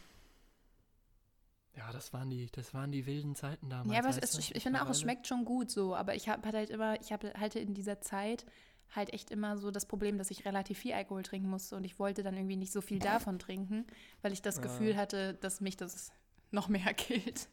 [1.76, 3.92] Ja, das waren die, das waren die wilden Zeiten damals.
[3.92, 6.48] Ja, aber es, ich, ich finde auch, es schmeckt schon gut so, aber ich habe
[6.52, 8.46] halt immer, ich habe halt in dieser Zeit
[8.92, 11.98] halt echt immer so das Problem, dass ich relativ viel Alkohol trinken musste und ich
[11.98, 13.88] wollte dann irgendwie nicht so viel davon trinken,
[14.22, 14.62] weil ich das Ja.
[14.64, 16.12] Gefühl hatte, dass mich das
[16.52, 17.50] noch mehr killt.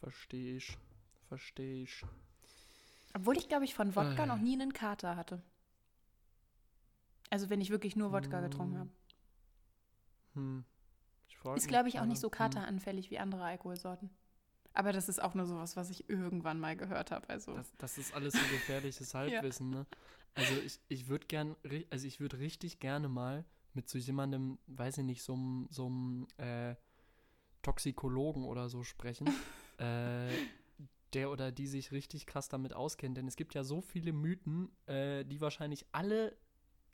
[0.00, 0.78] Verstehe ich.
[1.28, 2.02] Verstehe ich.
[3.14, 4.26] Obwohl ich, glaube ich, von Wodka Ah.
[4.26, 5.42] noch nie einen Kater hatte.
[7.30, 8.90] Also wenn ich wirklich nur Wodka getrunken habe.
[10.34, 10.64] Hm.
[11.54, 12.32] Ist, glaube ich, auch nicht so Hm.
[12.32, 14.10] kateranfällig wie andere Alkoholsorten.
[14.74, 17.28] Aber das ist auch nur sowas, was ich irgendwann mal gehört habe.
[17.28, 19.86] Also Das, das ist alles so gefährliches Halbwissen, ne?
[20.34, 21.56] Also ich, ich würde gern,
[21.90, 25.90] also ich würde richtig gerne mal mit so jemandem, weiß ich nicht, so einem so
[26.36, 26.76] äh,
[27.62, 29.28] Toxikologen oder so sprechen,
[29.78, 30.28] äh,
[31.12, 33.16] der oder die sich richtig krass damit auskennt.
[33.16, 36.36] Denn es gibt ja so viele Mythen, äh, die wahrscheinlich alle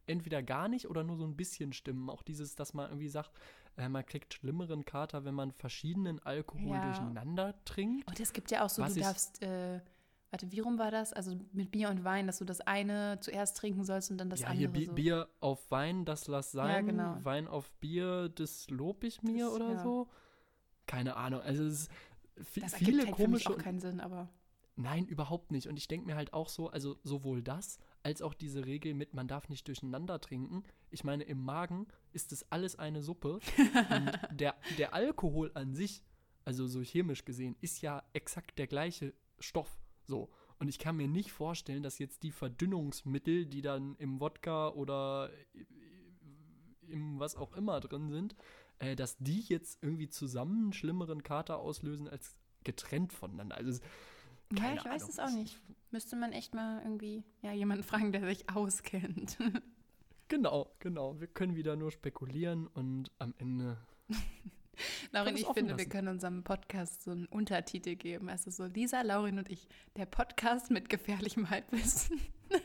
[0.07, 2.11] entweder gar nicht oder nur so ein bisschen stimmen.
[2.11, 3.31] Auch dieses, dass man irgendwie sagt,
[3.77, 6.85] äh, man kriegt schlimmeren Kater, wenn man verschiedenen Alkohol Ja.
[6.87, 8.07] durcheinander trinkt.
[8.09, 9.81] Und es gibt ja auch so, du darfst, äh,
[10.31, 11.13] warte, wie rum war das?
[11.13, 14.41] Also mit Bier und Wein, dass du das eine zuerst trinken sollst und dann das
[14.41, 14.59] ja, andere.
[14.61, 14.93] hier Bi so.
[14.93, 16.87] Bier auf Wein, das lass sein.
[16.87, 17.17] genau.
[17.23, 19.83] Wein auf Bier, das lob ich mir Das- oder ja.
[19.83, 20.09] so.
[20.87, 21.41] Keine Ahnung.
[21.41, 21.89] Also es
[22.37, 23.51] ist das viele halt komische.
[23.51, 24.29] auch keinen Sinn, aber
[24.77, 25.69] Nein, überhaupt nicht.
[25.69, 29.15] Und ich denke mir halt auch so, also sowohl das als auch diese Regel mit,
[29.15, 30.63] man darf nicht durcheinander trinken.
[30.91, 33.35] Ich meine, im Magen ist das alles eine Suppe.
[33.35, 33.41] und
[34.41, 36.03] der, der Alkohol an sich,
[36.45, 39.77] also so chemisch gesehen, ist ja exakt der gleiche Stoff.
[40.07, 40.31] So.
[40.59, 45.31] Und ich kann mir nicht vorstellen, dass jetzt die Verdünnungsmittel, die dann im Wodka oder
[46.89, 48.37] im was auch immer drin sind,
[48.79, 53.57] äh, dass die jetzt irgendwie zusammen einen schlimmeren Kater auslösen als getrennt voneinander.
[53.57, 53.81] Also es-
[54.53, 55.09] ja, Keine ich weiß Ahnung.
[55.11, 55.61] es auch nicht.
[55.95, 59.38] Müsste man echt mal irgendwie, ja, jemanden fragen, der sich auskennt.
[60.28, 61.20] Genau, genau.
[61.20, 63.76] Wir können wieder nur spekulieren und am Ende.
[65.12, 65.90] Laurin, ich finde, wir lassen.
[65.90, 68.30] können unserem Podcast so einen Untertitel geben.
[68.30, 72.18] Also so Lisa, Laurin und ich, der Podcast mit gefährlichem Halbwissen.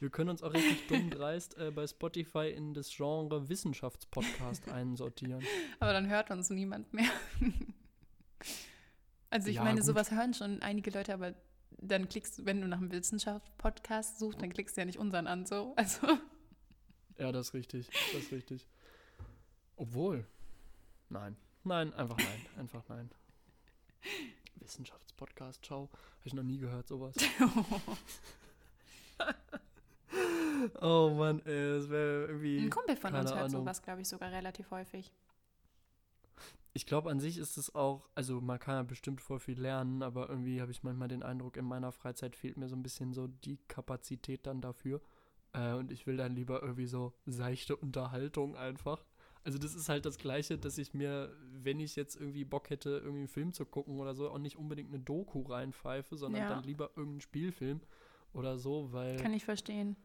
[0.00, 5.44] Wir können uns auch richtig dumm dreist äh, bei Spotify in das Genre Wissenschaftspodcast einsortieren.
[5.78, 7.08] Aber dann hört uns niemand mehr.
[9.30, 9.86] Also ich Ja, meine, gut.
[9.86, 11.34] sowas hören schon einige Leute, aber
[11.78, 15.26] dann klickst du, wenn du nach einem Wissenschaftspodcast suchst, dann klickst du ja nicht unseren
[15.26, 15.74] an, so.
[15.76, 16.06] Also,
[17.18, 17.88] Ja, das ist richtig.
[18.12, 18.66] Das ist richtig.
[19.76, 20.26] Obwohl.
[21.08, 21.36] Nein.
[21.64, 22.46] Nein, einfach nein.
[22.58, 23.10] Einfach nein.
[24.56, 25.88] Wissenschaftspodcast, ciao.
[25.90, 27.14] Habe ich noch nie gehört, sowas.
[30.80, 32.58] oh Mann, ey, das wäre irgendwie.
[32.58, 33.50] ein Kumpel von uns hört Ahnung.
[33.50, 35.12] sowas, glaube ich, sogar relativ häufig.
[36.76, 40.02] Ich glaube, an sich ist es auch, also man kann ja bestimmt voll viel lernen,
[40.02, 43.14] aber irgendwie habe ich manchmal den Eindruck, in meiner Freizeit fehlt mir so ein bisschen
[43.14, 45.00] so die Kapazität dann dafür.
[45.54, 49.06] Äh, und ich will dann lieber irgendwie so seichte Unterhaltung einfach.
[49.42, 52.90] Also das ist halt das Gleiche, dass ich mir, wenn ich jetzt irgendwie Bock hätte,
[52.98, 56.48] irgendwie einen Film zu gucken oder so, auch nicht unbedingt eine Doku reinpfeife, sondern Ja.
[56.48, 57.80] dann lieber irgendeinen Spielfilm
[58.34, 59.96] oder so, weil Kann ich verstehen.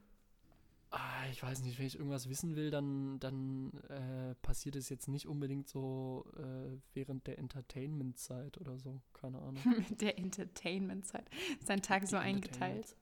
[0.91, 5.07] Ah, ich weiß nicht, wenn ich irgendwas wissen will, dann, dann äh, passiert es jetzt
[5.07, 9.01] nicht unbedingt so äh, während der Entertainment-Zeit oder so.
[9.13, 9.61] Keine Ahnung.
[9.89, 11.29] Mit der Entertainment-Zeit.
[11.59, 12.95] Ist dein Tag so eingeteilt?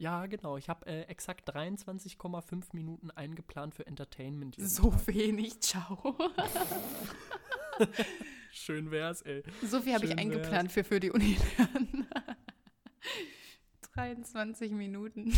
[0.00, 0.56] Ja, genau.
[0.56, 4.56] Ich habe äh, exakt 23,5 Minuten eingeplant für Entertainment.
[4.58, 5.06] So Tag.
[5.08, 6.16] wenig, ciao.
[8.50, 9.42] Schön wär's, ey.
[9.62, 12.06] So viel habe ich eingeplant für, für die Uni lernen.
[13.94, 15.32] 23 Minuten.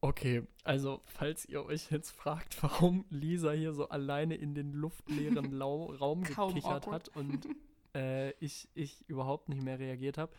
[0.00, 5.52] Okay, also falls ihr euch jetzt fragt, warum Lisa hier so alleine in den luftleeren
[5.52, 7.48] Lau Raum gekichert hat und
[7.96, 10.32] äh, ich, ich überhaupt nicht mehr reagiert habe.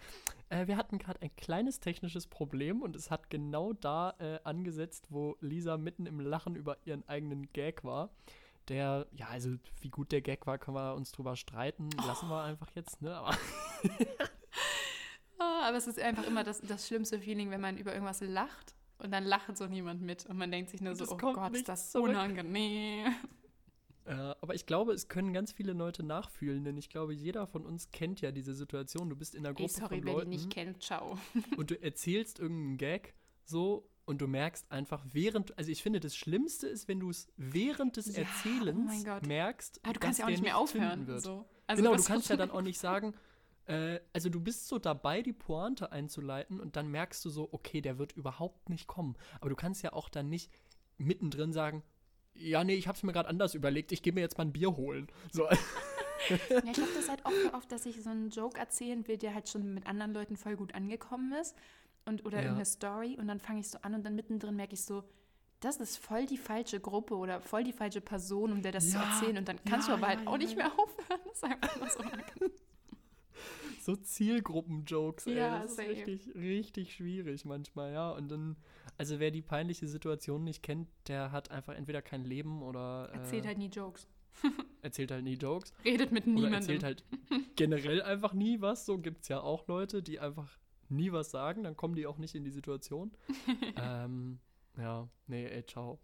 [0.50, 5.08] Äh, wir hatten gerade ein kleines technisches Problem und es hat genau da äh, angesetzt,
[5.10, 8.12] wo Lisa mitten im Lachen über ihren eigenen Gag war.
[8.70, 11.90] Der, ja, also wie gut der Gag war, können wir uns drüber streiten.
[12.06, 13.16] Lassen wir einfach jetzt, ne?
[13.16, 13.32] Aber
[15.42, 18.76] Ah, aber es ist einfach immer das, das schlimmste Feeling, wenn man über irgendwas lacht
[19.00, 21.68] und dann lacht so niemand mit und man denkt sich nur so, oh Gott, ist
[21.68, 22.10] das zurück.
[22.10, 23.08] unangenehm.
[24.06, 27.66] Äh, aber ich glaube, es können ganz viele Leute nachfühlen, denn ich glaube, jeder von
[27.66, 29.10] uns kennt ja diese Situation.
[29.10, 31.18] Du bist in einer Ey, Gruppe sorry, von wer Leuten die nicht kennt, ciao.
[31.58, 33.14] und du erzählst irgendeinen Gag
[33.46, 37.28] so und du merkst einfach während, also ich finde, das Schlimmste ist, wenn du es
[37.38, 39.28] während des Ja, oh Erzählens mein Gott.
[39.28, 41.06] merkst, Aber du kannst dass ja auch der nicht mehr aufhören.
[41.06, 41.22] Wird.
[41.22, 41.46] So.
[41.68, 43.14] Also genau, du kannst ja dann auch nicht sagen,
[43.70, 47.82] äh, also du bist so dabei, die Pointe einzuleiten und dann merkst du so, okay,
[47.82, 49.16] der wird überhaupt nicht kommen.
[49.40, 50.52] Aber du kannst ja auch dann nicht
[50.98, 51.84] mittendrin sagen,
[52.34, 54.76] ja, nee, ich hab's mir gerade anders überlegt, ich gehe mir jetzt mal ein Bier
[54.76, 55.08] holen.
[55.32, 55.48] So,
[56.30, 59.34] Ja, ich glaube, das halt auch oft, dass ich so einen Joke erzählen will, der
[59.34, 61.56] halt schon mit anderen Leuten voll gut angekommen ist.
[62.06, 62.44] Und, oder Ja.
[62.44, 63.18] irgendeine Story.
[63.20, 65.04] Und dann fange ich so an und dann mittendrin merke ich so,
[65.60, 68.98] das ist voll die falsche Gruppe oder voll die falsche Person, um der das zu
[68.98, 69.38] Ja, erzählen.
[69.38, 71.20] Und dann kannst ja, du aber halt auch nicht mehr aufhören.
[71.26, 72.00] Das ist einfach nur so.
[73.90, 75.38] So Zielgruppen-Jokes, ey.
[75.38, 75.90] Ja, das ist same.
[75.90, 78.12] richtig, richtig schwierig manchmal, ja.
[78.12, 78.56] Und dann,
[78.98, 83.18] also wer die peinliche Situation nicht kennt, der hat einfach entweder kein Leben oder äh,
[83.18, 84.08] Erzählt halt nie Jokes.
[84.82, 85.74] erzählt halt nie Jokes.
[85.84, 86.54] Redet mit Oder niemandem.
[86.62, 87.04] erzählt halt
[87.56, 88.86] generell einfach nie was.
[88.86, 90.58] So gibt es ja auch Leute, die einfach
[90.90, 93.12] nie was sagen, dann kommen die auch nicht in die Situation.
[93.76, 94.40] ähm,
[94.78, 96.00] ja, nee, ey, ciao.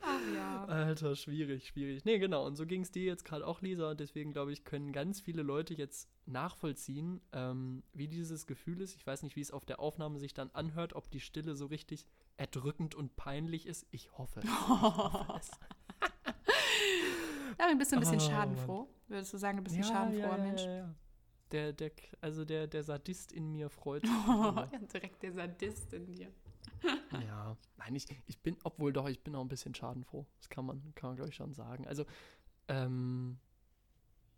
[0.00, 0.64] Ach ja.
[0.66, 2.04] Alter, schwierig, schwierig.
[2.04, 2.46] Nee, genau.
[2.46, 3.90] Und so ging es dir jetzt gerade auch, Lisa.
[3.90, 8.94] Und deswegen, glaube ich, können ganz viele Leute jetzt nachvollziehen, ähm, wie dieses Gefühl ist.
[8.94, 11.66] Ich weiß nicht, wie es auf der Aufnahme sich dann anhört, ob die Stille so
[11.66, 13.86] richtig erdrückend und peinlich ist.
[13.90, 14.40] Ich hoffe.
[14.44, 15.50] Ich hoffe es.
[17.58, 18.88] Ja, bist du ein bisschen Oh, schadenfroh?
[19.08, 20.62] Würdest du sagen, du bist ein Ja, schadenfroher ja, Mensch?
[20.64, 20.94] Ja, ja.
[21.50, 21.90] Der, der,
[22.20, 24.10] also der, der Sadist in mir freut sich.
[24.26, 26.30] ja, direkt der Sadist in dir.
[27.26, 30.26] Ja, nein, ich, ich bin, obwohl doch, ich bin auch ein bisschen schadenfroh.
[30.38, 31.86] Das kann man, kann man glaube ich, schon sagen.
[31.86, 32.04] Also,
[32.68, 33.38] ähm,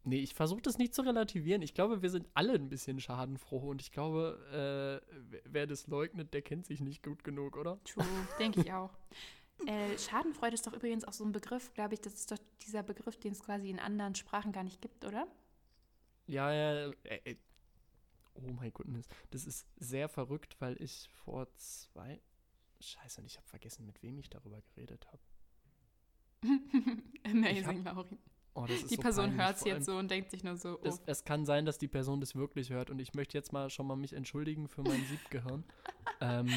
[0.04, 1.62] nee, ich versuche das nicht zu relativieren.
[1.62, 6.32] Ich glaube, wir sind alle ein bisschen schadenfroh und ich glaube, äh, wer- das leugnet,
[6.32, 7.82] der kennt sich nicht gut genug, oder?
[7.84, 8.04] True,
[8.38, 8.92] denke ich auch.
[9.66, 12.82] Äh, Schadenfreude ist doch übrigens auch so ein Begriff, glaube ich, das ist doch dieser
[12.82, 15.26] Begriff, den es quasi in anderen Sprachen gar nicht gibt, oder?
[16.26, 17.36] Ja, ja, äh, äh,
[18.34, 19.06] oh mein Goodness.
[19.30, 22.20] Das ist sehr verrückt, weil ich vor zwei,
[22.80, 25.20] scheiße, und ich habe vergessen, mit wem ich darüber geredet habe.
[27.24, 28.18] Amazing, Lauri.
[28.54, 30.78] Oh, das ist Die so Person hört es jetzt so und denkt sich nur so,
[30.78, 33.52] oh, Es, es kann sein, dass die Person das wirklich hört und ich möchte jetzt
[33.52, 35.64] mal schon mal mich entschuldigen für mein Siebgehirn.
[36.20, 36.50] ähm,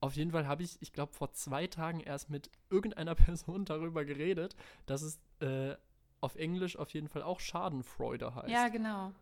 [0.00, 4.04] auf jeden Fall habe ich, ich glaube, vor zwei Tagen erst mit irgendeiner Person darüber
[4.04, 4.54] geredet,
[4.84, 5.76] dass es äh,
[6.20, 8.48] auf Englisch auf jeden Fall auch Schadenfreude heißt.
[8.50, 9.12] ja, genau.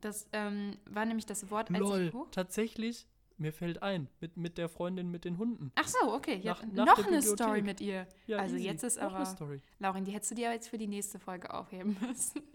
[0.00, 2.12] Das ähm, war nämlich das Wort, als Lol, ich...
[2.12, 2.28] Huch.
[2.30, 3.06] tatsächlich,
[3.38, 5.72] mir fällt ein, mit, mit der Freundin mit den Hunden.
[5.74, 6.38] Ach so, okay.
[6.42, 8.06] Ja, Nach- noch eine Story mit ihr.
[8.26, 8.64] Ja, Also easy.
[8.66, 9.60] jetzt ist Noch eine aber- Story.
[9.78, 12.42] Laurin, die hättest du dir jetzt für die nächste Folge aufheben müssen.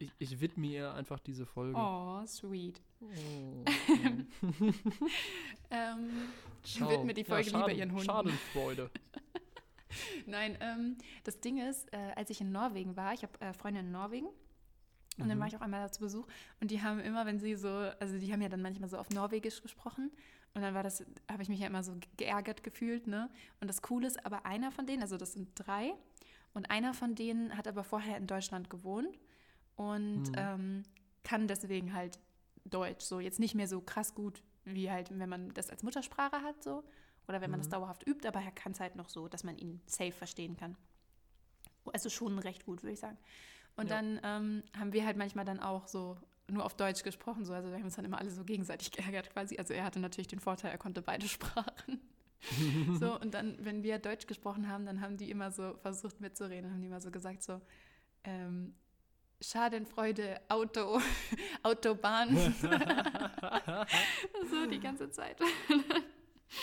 [0.00, 1.78] Ich, ich widme ihr einfach diese Folge.
[1.78, 2.80] Oh, sweet.
[3.00, 3.64] Oh,
[5.70, 6.10] Ähm,
[6.64, 6.90] Ciao.
[6.90, 8.04] widme die Folge lieber ihren Hunden.
[8.04, 8.90] Schadenfreude.
[10.26, 13.80] Nein, ähm, das Ding ist, äh, als ich in Norwegen war, ich habe äh, Freunde
[13.80, 14.26] in Norwegen
[15.18, 15.40] und dann Mhm.
[15.40, 16.26] war ich auch einmal da zu Besuch
[16.60, 19.10] und die haben immer, wenn sie so, also die haben ja dann manchmal so auf
[19.10, 20.10] Norwegisch gesprochen
[20.54, 23.30] und dann war das, habe ich mich ja immer so geärgert gefühlt, ne?
[23.60, 25.94] Und das Coole ist aber einer von denen, also das sind drei
[26.52, 29.18] und einer von denen hat aber vorher in Deutschland gewohnt
[29.76, 30.34] und Mhm.
[30.34, 30.82] ähm,
[31.24, 32.18] kann deswegen halt
[32.64, 36.42] Deutsch, so jetzt nicht mehr so krass gut wie halt, wenn man das als Muttersprache
[36.42, 36.82] hat, so
[37.28, 37.72] oder wenn man das Mhm.
[37.72, 40.76] dauerhaft übt, aber er kann es halt noch so, dass man ihn safe verstehen kann.
[41.92, 43.18] Also schon recht gut, würde ich sagen.
[43.76, 43.96] Und Ja.
[43.96, 46.16] dann ähm, haben wir halt manchmal dann auch so
[46.48, 49.30] nur auf Deutsch gesprochen, so also wir haben uns dann immer alle so gegenseitig geärgert
[49.32, 49.56] quasi.
[49.58, 52.00] Also er hatte natürlich den Vorteil, er konnte beide Sprachen.
[53.00, 56.70] so, und dann, wenn wir Deutsch gesprochen haben, dann haben die immer so versucht mitzureden,
[56.70, 57.60] haben die immer so gesagt, so,
[58.24, 58.74] ähm,
[59.40, 61.00] Schadenfreude, Auto,
[61.62, 62.36] Autobahn.
[64.50, 65.38] so die ganze Zeit.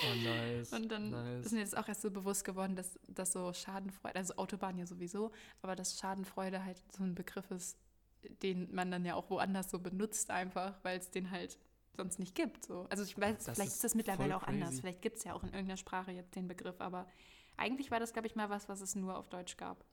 [0.03, 0.73] Oh, nice.
[0.73, 1.45] Und dann nice.
[1.45, 4.85] ist mir jetzt auch erst so bewusst geworden, dass, dass so Schadenfreude, also Autobahn ja
[4.85, 5.31] sowieso,
[5.61, 7.77] aber dass Schadenfreude halt so ein Begriff ist,
[8.41, 11.57] den man dann ja auch woanders so benutzt einfach, weil es den halt
[11.95, 12.65] sonst nicht gibt.
[12.65, 12.87] So.
[12.89, 14.69] Also ich weiß, Das vielleicht ist das mittlerweile auch anders.
[14.69, 14.81] crazy.
[14.81, 17.07] Vielleicht gibt es ja auch in irgendeiner Sprache jetzt den Begriff, aber
[17.57, 19.83] eigentlich war das, glaube ich, mal was, was es nur auf Deutsch gab.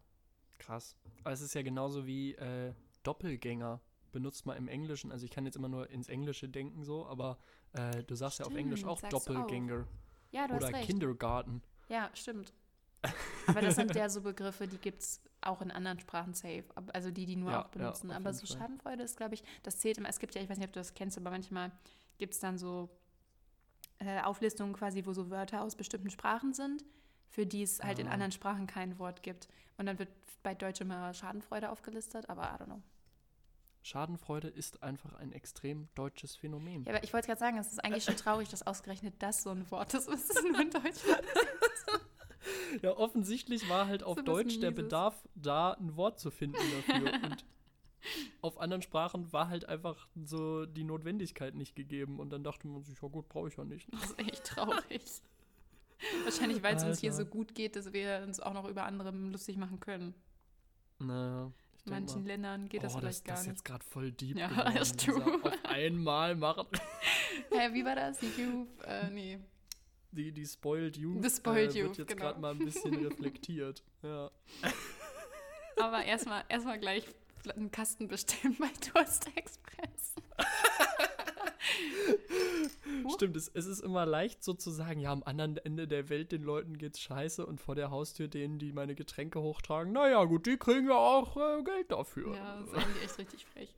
[0.58, 0.96] Krass.
[1.24, 2.72] Aber es ist ja genauso wie äh,
[3.02, 3.80] Doppelgänger.
[4.10, 7.38] Benutzt man im Englischen, also ich kann jetzt immer nur ins Englische denken so, aber
[7.72, 9.10] äh, du sagst ja auf Englisch Stimmt, auch du auch.
[9.24, 9.86] Doppelgänger
[10.30, 10.86] Ja, oder recht.
[10.86, 11.62] Kindergarten.
[11.88, 12.52] Ja, stimmt.
[13.46, 16.64] Aber das sind ja so Begriffe, die gibt es auch in anderen Sprachen safe.
[16.92, 18.10] Also die, die nur Ja, auch benutzen.
[18.10, 18.44] ja, aber so.
[18.46, 20.08] Schadenfreude ist, glaube ich, das zählt immer.
[20.08, 21.70] Es gibt ja, ich weiß nicht, ob du das kennst, aber manchmal
[22.18, 22.88] gibt es dann so
[24.00, 26.84] äh, Auflistungen quasi, wo so Wörter aus bestimmten Sprachen sind,
[27.28, 28.12] für die es halt in Ah.
[28.12, 29.48] anderen Sprachen kein Wort gibt.
[29.76, 30.08] Und dann wird
[30.42, 32.82] bei Deutsch immer Schadenfreude aufgelistet, aber I don't know.
[33.88, 36.84] Schadenfreude ist einfach ein extrem deutsches Phänomen.
[36.84, 39.50] Ja, aber ich wollte gerade sagen, es ist eigentlich schon traurig, dass ausgerechnet das so
[39.50, 41.22] ein Wort ist, was es nur in Deutschland
[42.82, 44.70] Ja, offensichtlich war halt auf Deutsch der.
[44.70, 47.12] Bedarf da, ein Wort zu finden dafür.
[47.22, 47.44] Und
[48.42, 52.20] auf anderen Sprachen war halt einfach so die Notwendigkeit nicht gegeben.
[52.20, 53.92] Und dann dachte man sich, ja gut, brauche ich ja nicht.
[53.92, 55.02] Das ist echt traurig.
[56.24, 59.10] Wahrscheinlich, weil es uns hier so gut geht, dass wir uns auch noch über andere
[59.10, 60.14] lustig machen können.
[60.98, 61.52] Naja,
[61.90, 63.56] manchen mal, Ländern geht das oh, vielleicht das, gar das ist nicht.
[63.56, 64.76] jetzt gerade voll deep Ja, geworden.
[64.80, 65.44] ist dieser true.
[65.44, 66.66] Auf einmal machen.
[67.50, 68.18] Hä, wie war das?
[68.18, 68.68] Die Youth?
[68.84, 69.38] Äh, nee.
[70.10, 72.22] Die, die Spoiled Youth, The Spoiled äh, wird jetzt genau.
[72.22, 73.82] gerade mal ein bisschen reflektiert.
[74.02, 74.30] Ja.
[75.78, 77.04] Aber erstmal erstmal gleich
[77.54, 80.14] einen Kasten bestellen bei Durst Express.
[83.14, 86.32] Stimmt, es, es ist immer leicht so zu sagen, ja, am anderen Ende der Welt
[86.32, 90.46] den Leuten geht's scheiße und vor der Haustür denen, die meine Getränke hochtragen, naja, gut,
[90.46, 92.34] die kriegen ja auch äh, Geld dafür.
[92.34, 93.74] Ja, das ist eigentlich echt richtig frech.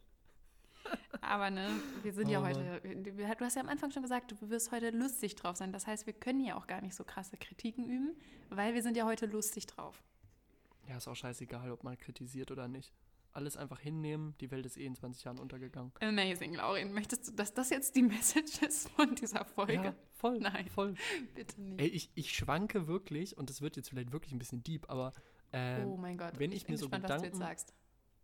[1.21, 1.69] Aber ne,
[2.03, 4.73] wir sind ja Oh heute, wir- du hast ja am Anfang schon gesagt, du wirst
[4.73, 5.73] heute lustig drauf sein.
[5.73, 8.17] Das heißt, wir können ja auch gar nicht so krasse Kritiken üben,
[8.49, 10.03] weil wir sind ja heute lustig drauf.
[10.89, 12.93] Ja, ist auch scheißegal, ob man kritisiert oder nicht.
[13.33, 15.93] Alles einfach hinnehmen, die Welt ist eh in 20 Jahren untergegangen.
[16.01, 16.93] Amazing, Laurin.
[16.93, 19.75] Möchtest du, dass das jetzt die Message ist von dieser Folge?
[19.75, 20.69] Ja, voll, Nein.
[20.69, 20.95] voll.
[21.35, 21.81] Bitte nicht.
[21.81, 25.13] Ey, ich, ich schwanke wirklich, und das wird jetzt vielleicht wirklich ein bisschen deep, aber
[25.53, 26.39] ähm, oh mein Gott.
[26.39, 27.73] wenn ich bin mir so gespannt, jetzt Gedanken-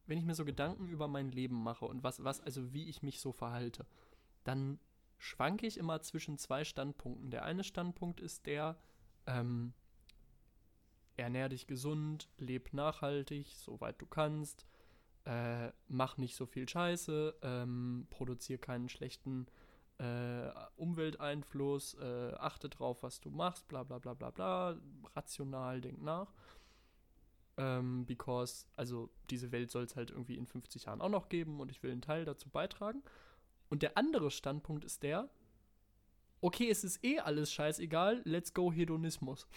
[0.08, 3.02] wenn ich mir so Gedanken über mein Leben mache und was, was, also wie ich
[3.02, 3.86] mich so verhalte,
[4.44, 4.78] dann
[5.18, 7.30] schwanke ich immer zwischen zwei Standpunkten.
[7.30, 8.76] Der eine Standpunkt ist der,
[9.26, 9.72] ähm,
[11.16, 14.66] ernähr dich gesund, leb nachhaltig, soweit du kannst,
[15.26, 19.46] äh, mach nicht so viel Scheiße, ähm, produziere keinen schlechten
[19.98, 24.76] äh, Umwelteinfluss, äh, achte drauf, was du machst, bla bla bla bla bla,
[25.14, 26.32] rational, denk nach.
[27.58, 31.60] Ähm, because, also diese Welt soll es halt irgendwie in 50 Jahren auch noch geben
[31.60, 33.02] und ich will einen Teil dazu beitragen.
[33.68, 35.28] Und der andere Standpunkt ist der,
[36.40, 39.48] okay, es ist eh alles scheißegal, let's go Hedonismus.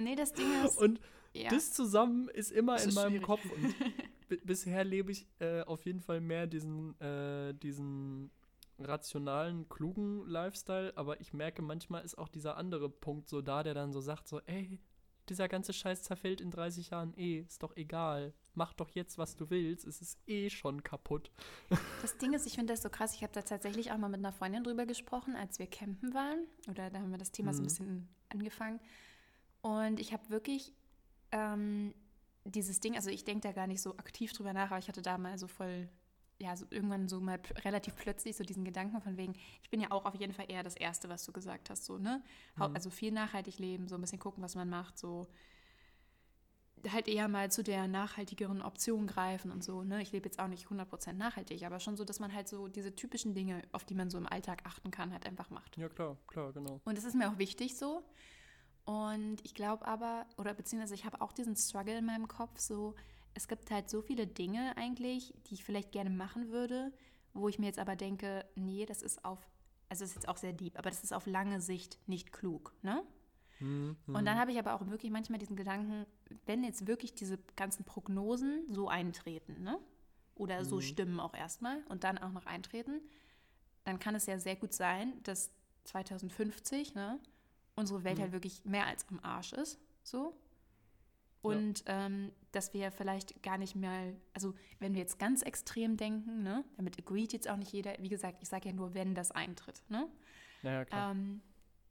[0.00, 0.78] Nee, das Ding ist.
[0.78, 1.00] Und
[1.34, 1.50] ja.
[1.50, 3.26] das zusammen ist immer Das in ist meinem schwierig.
[3.26, 3.44] Kopf.
[3.44, 3.74] Und
[4.28, 8.30] bi- bisher lebe ich äh, auf jeden Fall mehr diesen, äh, diesen
[8.78, 13.74] rationalen, klugen Lifestyle, aber ich merke, manchmal ist auch dieser andere Punkt so da, der
[13.74, 14.80] dann so sagt, so, ey,
[15.28, 18.34] dieser ganze Scheiß zerfällt in 30 Jahren eh, ist doch egal.
[18.54, 21.30] Mach doch jetzt, was du willst, es ist eh schon kaputt.
[22.02, 23.14] Das Ding ist, ich finde das so krass.
[23.14, 26.40] Ich habe da tatsächlich auch mal mit einer Freundin drüber gesprochen, als wir campen waren.
[26.68, 27.68] Oder da haben wir das Thema so ein Mhm.
[27.68, 28.80] bisschen angefangen.
[29.62, 30.74] Und ich habe wirklich
[31.34, 31.92] ähm,
[32.44, 35.02] dieses Ding, also ich denke da gar nicht so aktiv drüber nach, aber ich hatte
[35.02, 35.88] da mal so voll,
[36.38, 39.90] ja, so irgendwann so mal relativ plötzlich so diesen Gedanken von wegen, ich bin ja
[39.90, 42.22] auch auf jeden Fall eher das Erste, was du gesagt hast, so, ne?
[42.56, 42.62] Mhm.
[42.74, 45.26] Also viel nachhaltig leben, so ein bisschen gucken, was man macht, so
[46.92, 49.84] halt eher mal zu der nachhaltigeren Option greifen und so.
[49.84, 50.02] Ne?
[50.02, 52.94] Ich lebe jetzt auch nicht 100% nachhaltig, aber schon so, dass man halt so diese
[52.94, 55.76] typischen Dinge, auf die man so im Alltag achten kann, halt einfach macht.
[55.78, 56.80] Ja, klar, klar, genau.
[56.84, 58.02] Und das ist mir auch wichtig so.
[58.84, 62.94] Und ich glaube aber, oder beziehungsweise ich habe auch diesen Struggle in meinem Kopf, so,
[63.34, 66.92] es gibt halt so viele Dinge eigentlich, die ich vielleicht gerne machen würde,
[67.32, 69.38] wo ich mir jetzt aber denke, nee, das ist auf,
[69.88, 72.74] also das ist jetzt auch sehr deep, aber das ist auf lange Sicht nicht klug,
[72.82, 73.02] ne?
[73.60, 76.06] Mhm, Und dann habe ich aber auch wirklich manchmal diesen Gedanken,
[76.46, 79.78] wenn jetzt wirklich diese ganzen Prognosen so eintreten, ne?
[80.36, 80.80] Oder so Mhm.
[80.80, 83.00] stimmen auch erstmal und dann auch noch eintreten,
[83.84, 85.50] dann kann es ja sehr gut sein, dass
[85.84, 87.20] 2050, ne,
[87.76, 88.22] unsere Welt Mhm.
[88.22, 90.36] halt wirklich mehr als am Arsch ist, so.
[91.42, 96.42] Und ähm, dass wir vielleicht gar nicht mehr, also wenn wir jetzt ganz extrem denken,
[96.42, 99.30] ne, damit agreed jetzt auch nicht jeder, wie gesagt, ich sage ja nur, wenn das
[99.30, 100.08] eintritt, ne?
[100.62, 101.10] Naja, klar.
[101.10, 101.42] Ähm,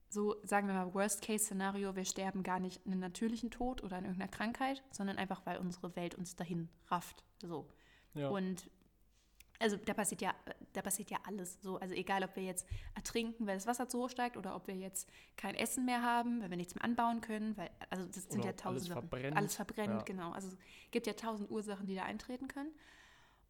[0.09, 4.31] so sagen wir mal, Worst-Case-Szenario, wir sterben gar nicht einen natürlichen Tod oder an irgendeiner
[4.31, 7.23] Krankheit, sondern einfach, weil unsere Welt uns dahin rafft.
[7.43, 7.67] So.
[8.15, 8.29] Ja.
[8.29, 8.69] Und
[9.63, 10.33] also da passiert ja,
[10.73, 11.77] da passiert ja alles so.
[11.79, 14.75] Also egal, ob wir jetzt ertrinken, weil das Wasser zu hoch steigt, oder ob wir
[14.75, 18.39] jetzt kein Essen mehr haben, weil wir nichts mehr anbauen können, weil, also das sind
[18.41, 19.09] Oder ja tausend alles Sachen.
[19.09, 19.37] verbrennt.
[19.37, 20.03] Alles verbrennt, Ja.
[20.03, 20.31] genau.
[20.31, 20.57] Also es
[20.91, 22.71] gibt ja tausend Ursachen, die da eintreten können.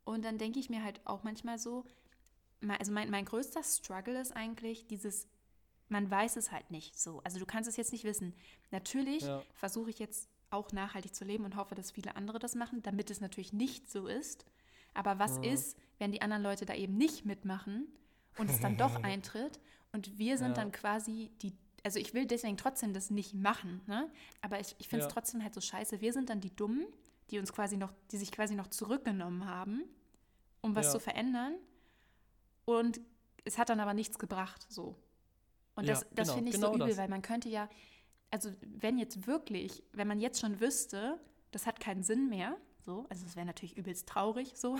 [0.05, 1.85] Und dann denke ich mir halt auch manchmal so,
[2.67, 5.27] also mein, mein größter Struggle ist eigentlich dieses,
[5.89, 7.21] man weiß es halt nicht so.
[7.23, 8.33] Also du kannst es jetzt nicht wissen.
[8.71, 9.41] Natürlich Ja.
[9.53, 13.09] versuche ich jetzt auch nachhaltig zu leben und hoffe, dass viele andere das machen, damit
[13.09, 14.45] es natürlich nicht so ist.
[14.93, 15.51] Aber was Ja.
[15.53, 17.87] ist, wenn die anderen Leute da eben nicht mitmachen
[18.37, 19.59] und es dann doch eintritt
[19.91, 20.53] und wir sind Ja.
[20.63, 24.09] dann quasi die, also ich will deswegen trotzdem das nicht machen, ne?
[24.41, 25.13] aber ich, ich finde es Ja.
[25.13, 26.01] trotzdem halt so scheiße.
[26.01, 26.85] Wir sind dann die Dummen,
[27.29, 29.83] die uns quasi noch, die sich quasi noch zurückgenommen haben,
[30.61, 30.91] um was Ja.
[30.93, 31.55] zu verändern
[32.65, 33.01] und
[33.45, 34.95] es hat dann aber nichts gebracht, so.
[35.75, 36.97] Und das, das genau, finde ich genau so übel, das.
[36.97, 37.67] weil man könnte ja,
[38.31, 41.19] also wenn jetzt wirklich, wenn man jetzt schon wüsste,
[41.51, 44.77] das hat keinen Sinn mehr, so, also es wäre natürlich übelst traurig, so.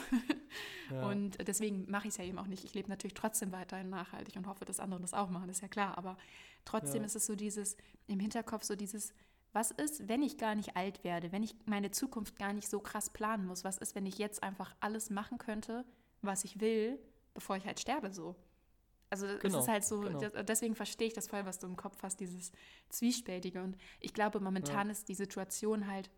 [0.92, 1.08] Ja.
[1.10, 2.64] Und deswegen mache ich es ja eben auch nicht.
[2.66, 5.68] Ich lebe natürlich trotzdem weiterhin nachhaltig und hoffe, dass andere das auch machen, ist ja
[5.68, 5.98] klar.
[5.98, 6.18] Aber
[6.66, 7.06] trotzdem Ja.
[7.06, 7.78] ist es so dieses,
[8.08, 9.14] im Hinterkopf so dieses,
[9.54, 12.80] was ist, wenn ich gar nicht alt werde, wenn ich meine Zukunft gar nicht so
[12.80, 13.64] krass planen muss?
[13.64, 15.86] Was ist, wenn ich jetzt einfach alles machen könnte,
[16.22, 17.00] was ich will,
[17.34, 18.36] bevor ich halt sterbe, so?
[19.10, 20.20] Also es Genau, ist halt so, genau.
[20.20, 22.52] das, deswegen verstehe ich das voll, was du im Kopf hast, dieses
[22.90, 23.62] Zwiespältige.
[23.64, 26.10] Und ich glaube, momentan ist die Situation halt,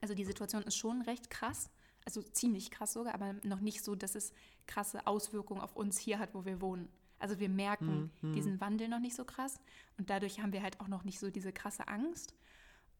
[0.00, 1.70] also die Situation ist schon recht krass,
[2.04, 4.32] also ziemlich krass sogar, aber noch nicht so, dass es
[4.66, 6.88] krasse Auswirkungen auf uns hier hat, wo wir wohnen.
[7.18, 8.32] Also wir merken Hm, hm.
[8.32, 9.60] diesen Wandel noch nicht so krass
[9.98, 12.34] und dadurch haben wir halt auch noch nicht so diese krasse Angst.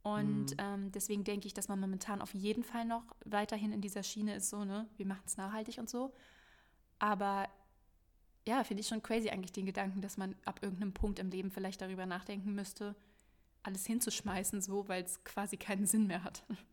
[0.02, 0.56] Und Hm.
[0.58, 4.36] ähm, deswegen denke ich, dass man momentan auf jeden Fall noch weiterhin in dieser Schiene
[4.36, 6.14] ist, so, ne, wir machen es nachhaltig und so.
[6.98, 7.48] Aber
[8.46, 11.50] ja, finde ich schon crazy eigentlich den Gedanken, dass man ab irgendeinem Punkt im Leben
[11.50, 12.96] vielleicht darüber nachdenken müsste,
[13.62, 16.44] alles hinzuschmeißen, so, weil es quasi keinen Sinn mehr hat.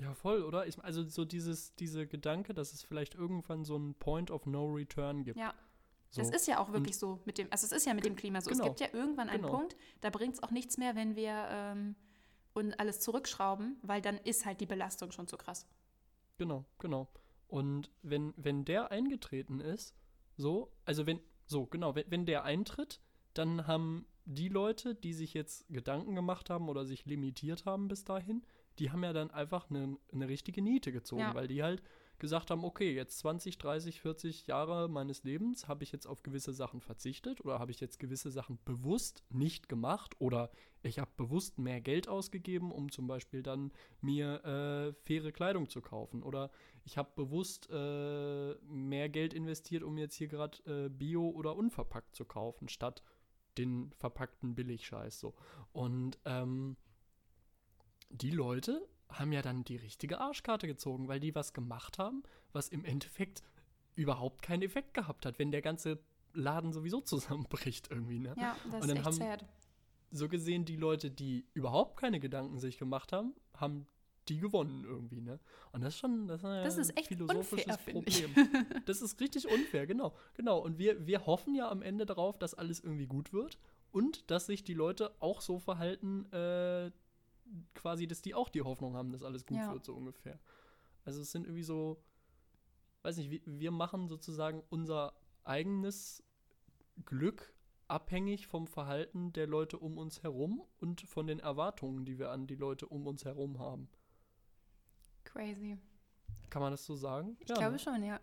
[0.00, 0.66] Ja, voll, oder?
[0.66, 4.66] Ich, also so dieses, diese Gedanke, dass es vielleicht irgendwann so einen Point of No
[4.66, 5.38] Return gibt.
[5.38, 5.54] Ja.
[6.10, 6.22] So.
[6.22, 8.40] Das ist ja auch wirklich so mit dem, also es ist ja mit dem Klima
[8.40, 8.50] so.
[8.50, 8.64] genau.
[8.64, 9.58] Es gibt ja irgendwann einen Genau.
[9.58, 11.96] Punkt, da bringt es auch nichts mehr, wenn wir ähm,
[12.54, 15.66] und alles zurückschrauben, weil dann ist halt die Belastung schon zu krass.
[16.38, 17.08] Genau, genau.
[17.46, 19.94] Und wenn, wenn der eingetreten ist,
[20.36, 23.00] so, also wenn, so, genau, wenn, wenn der eintritt,
[23.34, 28.04] dann haben die Leute, die sich jetzt Gedanken gemacht haben oder sich limitiert haben bis
[28.04, 28.44] dahin,
[28.78, 31.34] die haben ja dann einfach eine, eine richtige Niete gezogen, Ja.
[31.34, 31.82] weil die halt
[32.18, 36.52] gesagt haben, okay, jetzt 20, 30, 40 Jahre meines Lebens habe ich jetzt auf gewisse
[36.52, 40.50] Sachen verzichtet oder habe ich jetzt gewisse Sachen bewusst nicht gemacht oder
[40.82, 45.80] ich habe bewusst mehr Geld ausgegeben, um zum Beispiel dann mir äh, faire Kleidung zu
[45.80, 46.50] kaufen oder
[46.84, 52.16] ich habe bewusst äh, mehr Geld investiert, um jetzt hier gerade äh, Bio oder unverpackt
[52.16, 53.02] zu kaufen, statt
[53.58, 55.34] den verpackten Billigscheiß so.
[55.72, 56.76] Und ähm,
[58.10, 62.68] die Leute haben ja dann die richtige Arschkarte gezogen, weil die was gemacht haben, was
[62.68, 63.42] im Endeffekt
[63.94, 65.98] überhaupt keinen Effekt gehabt hat, wenn der ganze
[66.34, 68.34] Laden sowieso zusammenbricht irgendwie, ne?
[68.38, 69.44] Ja, das Und ist dann echt haben- sad.
[70.10, 73.86] So gesehen, die Leute, die überhaupt keine Gedanken sich gemacht haben, haben
[74.28, 75.38] die gewonnen irgendwie, ne?
[75.72, 77.92] Und das ist schon, das ist, ein Das ist echt philosophisches unfair.
[77.92, 78.34] Problem.
[78.86, 80.14] Das ist richtig unfair, genau.
[80.34, 80.58] Genau.
[80.60, 83.58] Und wir, wir hoffen ja am Ende darauf, dass alles irgendwie gut wird
[83.90, 86.90] und dass sich die Leute auch so verhalten, äh,
[87.74, 89.72] quasi, dass die auch die Hoffnung haben, dass alles gut Ja.
[89.72, 90.38] wird, so ungefähr.
[91.04, 92.02] Also es sind irgendwie so,
[93.02, 96.22] weiß nicht, wir, wir machen sozusagen unser eigenes
[97.04, 97.54] Glück
[97.86, 102.46] abhängig vom Verhalten der Leute um uns herum und von den Erwartungen, die wir an
[102.46, 103.88] die Leute um uns herum haben.
[105.24, 105.78] Crazy.
[106.50, 107.36] Kann man das so sagen?
[107.40, 108.20] Ich glaube schon, ja.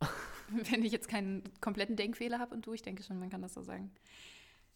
[0.48, 3.54] Wenn ich jetzt keinen kompletten Denkfehler habe und du, ich denke schon, man kann das
[3.54, 3.92] so sagen.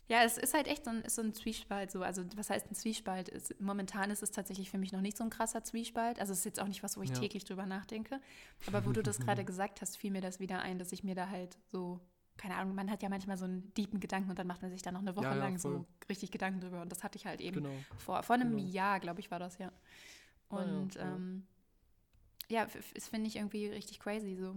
[0.09, 1.91] Ja, es ist halt echt so ein, ist so ein Zwiespalt.
[1.91, 2.03] So.
[2.03, 3.29] Also, was heißt ein Zwiespalt?
[3.29, 6.21] Es, momentan ist es tatsächlich für mich noch nicht so ein krasser Zwiespalt.
[6.21, 7.17] Also, es ist jetzt auch nicht was, wo ich Ja.
[7.19, 8.21] täglich drüber nachdenke.
[8.69, 11.17] Aber wo du das gerade gesagt hast, fiel mir das wieder ein, dass ich mir
[11.17, 11.99] da halt so,
[12.37, 14.83] keine Ahnung, man hat ja manchmal so einen deepen Gedanken und dann macht man sich
[14.83, 15.87] da noch eine Woche Ja, ja, lang so voll.
[16.09, 16.83] richtig Gedanken drüber.
[16.83, 17.75] Und das hatte ich halt eben Genau.
[17.99, 18.69] vor, vor einem Genau.
[18.71, 19.73] Jahr, glaube ich, war das ja.
[20.51, 21.03] Ah, ja, Und ja.
[21.17, 21.47] ähm,
[22.49, 24.55] ja, f- das finde ich irgendwie richtig crazy so.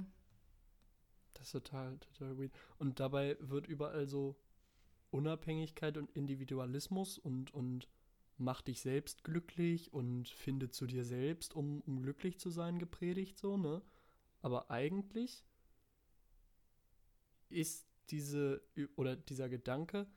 [1.34, 2.52] Das ist total, total weird.
[2.78, 4.36] Und dabei wird überall so
[5.12, 7.88] Unabhängigkeit und Individualismus und, und
[8.38, 13.38] mach dich selbst glücklich und finde zu dir selbst, um, um glücklich zu sein, gepredigt,
[13.38, 13.82] so, ne?
[14.42, 15.46] Aber eigentlich
[17.50, 18.62] ist diese
[18.96, 20.08] oder dieser Gedanke,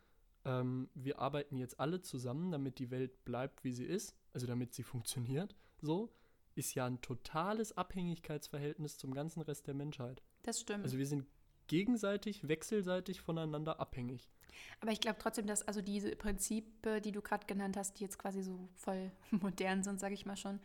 [0.45, 4.75] ähm, wir arbeiten jetzt alle zusammen, damit die Welt bleibt, wie sie ist, also damit
[4.75, 6.13] sie funktioniert, so,
[6.55, 10.23] ist ja ein totales Abhängigkeitsverhältnis zum ganzen Rest der Menschheit.
[10.43, 10.85] Das stimmt.
[10.85, 11.27] Also wir sind
[11.69, 14.31] gegenseitig, wechselseitig voneinander abhängig.
[14.81, 18.19] Aber ich glaube trotzdem, dass also diese Prinzipien, die du gerade genannt hast, die jetzt
[18.19, 20.61] quasi so voll modern sind, sage ich mal schon,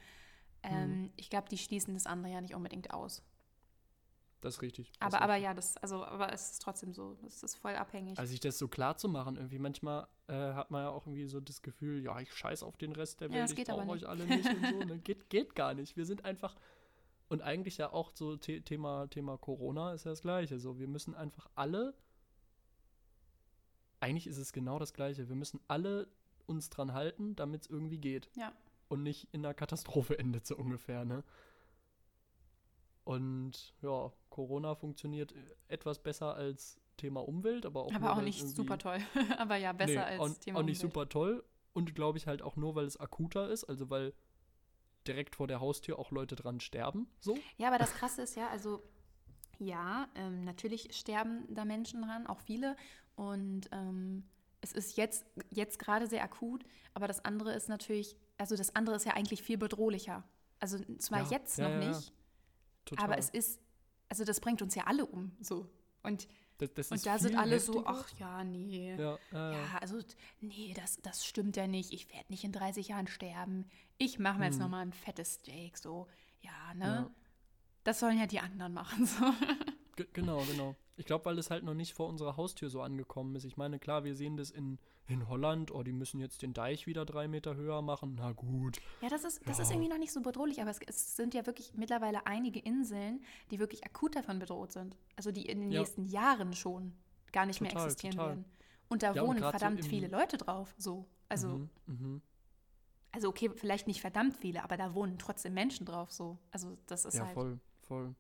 [0.64, 1.12] ähm, Mhm.
[1.16, 3.22] ich glaube, die schließen das andere ja nicht unbedingt aus.
[4.42, 4.92] Das ist richtig.
[4.92, 5.44] das Aber, ist aber richtig.
[5.46, 8.20] ja, das, also, aber es ist trotzdem so, es ist voll abhängig.
[8.20, 11.26] Also sich das so klar zu machen, irgendwie manchmal äh, hat man ja auch irgendwie
[11.28, 13.70] so das Gefühl, ja, ich scheiß auf den Rest der Ja, Welt, das ich geht
[13.70, 14.04] aber brauche nicht.
[14.06, 14.80] euch alle nicht und so.
[14.86, 15.00] Ne?
[15.00, 15.96] Geht, geht gar nicht.
[15.98, 16.56] Wir sind einfach,
[17.30, 20.60] und eigentlich ja auch so The Thema, Thema Corona ist ja das Gleiche.
[20.60, 21.94] So, wir müssen einfach alle,
[24.00, 26.08] eigentlich ist es genau das Gleiche, wir müssen alle
[26.46, 28.30] uns dran halten, damit es irgendwie geht.
[28.36, 28.54] Ja.
[28.88, 31.24] Und nicht in einer Katastrophe endet, so ungefähr, ne?
[33.04, 35.36] Und ja, Corona funktioniert äh,
[35.70, 39.00] etwas besser als Thema Umwelt, aber auch, aber auch nicht super toll.
[39.38, 40.94] aber ja, besser Nee, als auch, Thema auch nicht Umwelt.
[40.94, 44.14] super toll und glaube ich halt auch nur, weil es akuter ist, also weil
[45.08, 47.38] direkt vor der Haustür auch Leute dran sterben, so.
[47.58, 48.82] Ja, aber das Krasse ist ja, also
[49.60, 52.76] ja, ähm, natürlich sterben da Menschen dran, auch viele.
[53.16, 54.24] Und ähm,
[54.62, 58.96] es ist jetzt, jetzt gerade sehr akut, aber das andere ist natürlich, also das andere
[58.96, 60.24] ist ja eigentlich viel bedrohlicher.
[60.60, 62.14] Also zwar Ja, jetzt ja, noch ja, nicht,
[62.98, 63.60] aber es ist,
[64.10, 65.68] also das bringt uns ja alle um, so.
[66.08, 66.28] Und,
[66.58, 67.90] das, das und da sind alle so, heftiger.
[68.00, 68.96] ach ja, nee.
[68.98, 70.00] Ja, äh, Ja, also,
[70.42, 71.94] nee, das, das stimmt ja nicht.
[71.94, 73.70] Ich werde nicht in 30 Jahren sterben.
[74.00, 74.62] Ich mache mir jetzt Hm.
[74.64, 76.08] nochmal ein fettes Steak, so.
[76.42, 76.86] Ja, ne?
[76.86, 77.12] Ja.
[77.84, 79.34] Das sollen ja die anderen machen, so.
[79.96, 80.76] Ge- Genau, genau.
[81.00, 83.46] Ich glaube, weil es halt noch nicht vor unserer Haustür so angekommen ist.
[83.46, 86.88] Ich meine, klar, wir sehen das in, in Holland, oh, die müssen jetzt den Deich
[86.88, 88.16] wieder drei Meter höher machen.
[88.18, 88.78] Na gut.
[89.02, 89.76] Ja, das ist, das ist Ja.
[89.76, 93.22] irgendwie noch nicht so bedrohlich, aber es, es sind ja wirklich mittlerweile einige Inseln,
[93.52, 94.98] die wirklich akut davon bedroht sind.
[95.16, 95.82] Also die in den Ja.
[95.82, 96.94] nächsten Jahren schon
[97.32, 98.30] gar nicht mehr Total, existieren total.
[98.30, 98.46] werden.
[98.90, 101.06] Und da Ja, und wohnen so verdammt im- viele Leute drauf, so.
[101.30, 102.22] Also, Mhm, mhm.
[103.12, 106.40] also okay, vielleicht nicht verdammt viele, aber da wohnen trotzdem Menschen drauf, so.
[106.52, 107.34] Also das ist Ja, halt.
[107.36, 108.16] voll, voll.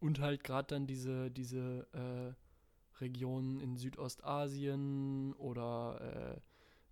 [0.00, 6.40] Und halt gerade dann diese, diese äh, Regionen in Südostasien oder äh,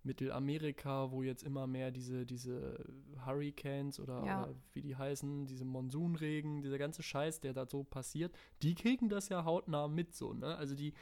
[0.03, 2.85] Mittelamerika, wo jetzt immer mehr diese, diese
[3.25, 4.43] Hurricanes oder, Ja.
[4.43, 9.09] oder wie die heißen, diese Monsunregen, dieser ganze Scheiß, der da so passiert, die kriegen
[9.09, 10.55] das ja hautnah mit so, ne?
[10.57, 10.93] Also die,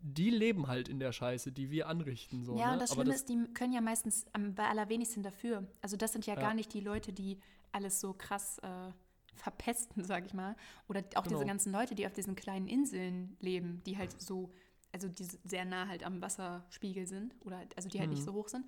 [0.00, 2.44] die leben halt in der Scheiße, die wir anrichten.
[2.44, 2.72] So, Ja, ne?
[2.74, 5.66] und das Aber Schlimme ist, die können ja meistens am allerwenigsten dafür.
[5.80, 6.40] Also das sind ja, Ja.
[6.40, 7.38] gar nicht die Leute, die
[7.72, 8.90] alles so krass äh,
[9.34, 10.56] verpesten, sag ich mal.
[10.88, 11.46] Oder auch diese Genau.
[11.46, 14.52] ganzen Leute, die auf diesen kleinen Inseln leben, die halt so,
[14.92, 18.24] also die sehr nah halt am Wasserspiegel sind oder also die halt nicht Mhm.
[18.24, 18.66] so hoch sind.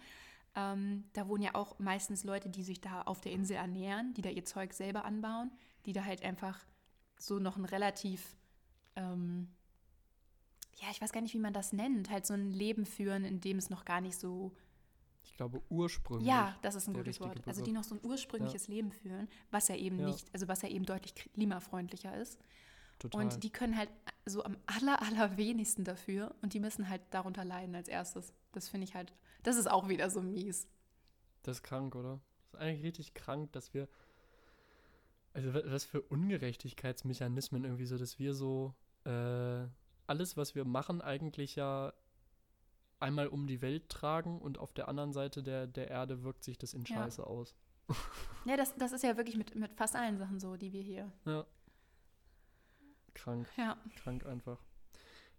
[0.57, 4.23] Ähm, da wohnen ja auch meistens Leute, die sich da auf der Insel ernähren, die
[4.23, 5.51] da ihr Zeug selber anbauen,
[5.87, 6.65] die da halt einfach
[7.19, 8.37] so noch ein relativ
[8.97, 9.49] ähm,
[10.81, 13.41] ja, ich weiß gar nicht, wie man das nennt, halt so ein Leben führen, in
[13.41, 14.53] dem es noch gar nicht so.
[15.25, 16.27] Ich glaube ursprünglich.
[16.29, 17.41] Ja, das ist ein gutes Wort.
[17.47, 17.75] Also die Begriff.
[17.75, 20.07] noch so ein ursprüngliches Leben führen, was ja eben Ja.
[20.07, 22.39] nicht, also was ja eben deutlich klimafreundlicher ist.
[22.99, 23.23] Total.
[23.23, 23.91] Und die können halt
[24.27, 28.33] so am aller, allerwenigsten dafür und die müssen halt darunter leiden als erstes.
[28.53, 29.13] Das finde ich halt,
[29.43, 30.69] das ist auch wieder so mies.
[31.43, 32.21] Das ist krank, oder?
[32.53, 33.89] Das ist eigentlich richtig krank, dass wir.
[35.33, 38.75] Also, wa- was für Ungerechtigkeitsmechanismen irgendwie so, dass wir so.
[39.05, 39.67] Äh,
[40.07, 41.93] alles, was wir machen, eigentlich ja
[43.01, 46.59] einmal um die Welt tragen und auf der anderen Seite der, der Erde wirkt sich
[46.59, 46.97] das in Ja.
[46.97, 47.55] Scheiße aus.
[48.47, 51.11] Ja, das, das ist ja wirklich mit, mit fast allen Sachen so, die wir hier.
[51.25, 51.47] Ja.
[53.15, 54.59] Krank, Ja, krank einfach.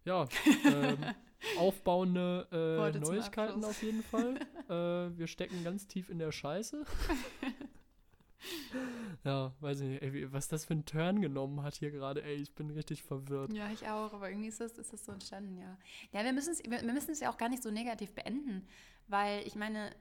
[0.06, 0.28] Ja,
[0.66, 0.98] ähm,
[1.60, 4.40] aufbauende äh, Neuigkeiten auf jeden Fall.
[4.70, 6.84] äh, wir stecken ganz tief in der Scheiße.
[9.26, 12.36] Ja, weiß ich nicht, ey, was das für einen Turn genommen hat hier gerade, ey,
[12.36, 13.52] ich bin richtig verwirrt.
[13.52, 15.78] Ja, ich auch, aber irgendwie ist das, ist das so entstanden, ja.
[16.14, 18.68] Ja, wir müssen es wir wir ja auch gar nicht so negativ beenden,
[19.08, 19.92] weil ich meine,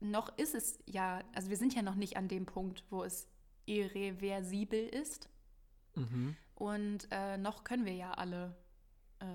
[0.00, 3.28] noch ist es ja, also wir sind ja noch nicht an dem Punkt, wo es
[3.66, 5.28] irreversibel ist
[5.96, 6.36] Mhm.
[6.54, 8.56] und äh, noch können wir ja alle
[9.18, 9.26] äh,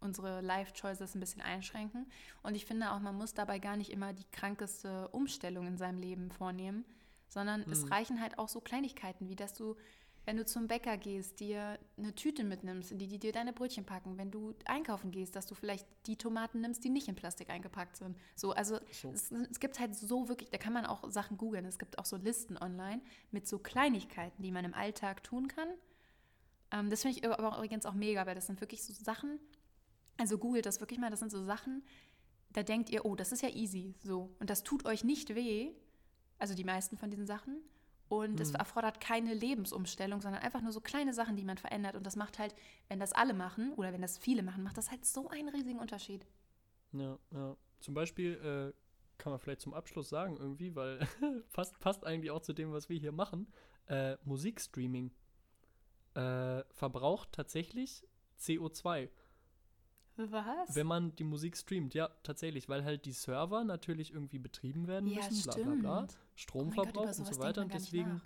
[0.00, 2.10] unsere Life-Choices ein bisschen einschränken
[2.42, 5.98] und ich finde auch, man muss dabei gar nicht immer die krankeste Umstellung in seinem
[5.98, 6.84] Leben vornehmen,
[7.30, 7.92] sondern es Mhm.
[7.92, 9.76] reichen halt auch so Kleinigkeiten, wie dass du
[10.26, 13.86] wenn du zum Bäcker gehst, dir eine Tüte mitnimmst, in die die dir deine Brötchen
[13.86, 14.18] packen.
[14.18, 17.96] Wenn du einkaufen gehst, dass du vielleicht die Tomaten nimmst, die nicht in Plastik eingepackt
[17.96, 18.18] sind.
[18.36, 19.10] So, also So.
[19.12, 21.64] es, es gibt halt so wirklich, da kann man auch Sachen googeln.
[21.64, 23.00] Es gibt auch so Listen online
[23.30, 25.68] mit so Kleinigkeiten, die man im Alltag tun kann.
[26.70, 29.40] Ähm, das finde ich aber übrigens auch mega, weil das sind wirklich so Sachen,
[30.18, 31.82] also googelt das wirklich mal, das sind so Sachen,
[32.52, 34.30] da denkt ihr, oh, das ist ja easy, so.
[34.38, 35.72] Und das tut euch nicht weh,
[36.40, 37.60] also die meisten von diesen Sachen.
[38.08, 38.56] Und es Mhm.
[38.56, 41.94] erfordert keine Lebensumstellung, sondern einfach nur so kleine Sachen, die man verändert.
[41.94, 42.56] Und das macht halt,
[42.88, 45.78] wenn das alle machen oder wenn das viele machen, macht das halt so einen riesigen
[45.78, 46.26] Unterschied.
[46.92, 47.56] Ja, ja.
[47.78, 48.32] Zum Beispiel
[48.74, 48.74] äh,
[49.16, 50.98] kann man vielleicht zum Abschluss sagen irgendwie, weil
[51.52, 53.46] passt, passt eigentlich auch zu dem, was wir hier machen.
[53.86, 55.12] Äh, Musikstreaming
[56.14, 58.04] äh, verbraucht tatsächlich
[58.40, 59.08] CO2.
[60.30, 60.74] Was?
[60.74, 65.08] Wenn man die Musik streamt, ja, tatsächlich, weil halt die Server natürlich irgendwie betrieben werden
[65.08, 67.62] ja, müssen, bla bla bla, Oh Gott, Stromverbrauch über und sowas so weiter.
[67.62, 68.22] Und deswegen,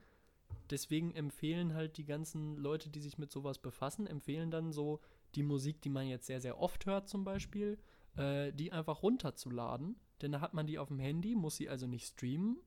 [0.70, 5.00] deswegen empfehlen halt die ganzen Leute, die sich mit sowas befassen, empfehlen dann so
[5.34, 7.78] die Musik, die man jetzt sehr, sehr oft hört zum Beispiel,
[8.16, 9.96] äh, die einfach runterzuladen.
[10.22, 12.58] Denn da hat man die auf dem Handy, muss sie also nicht streamen.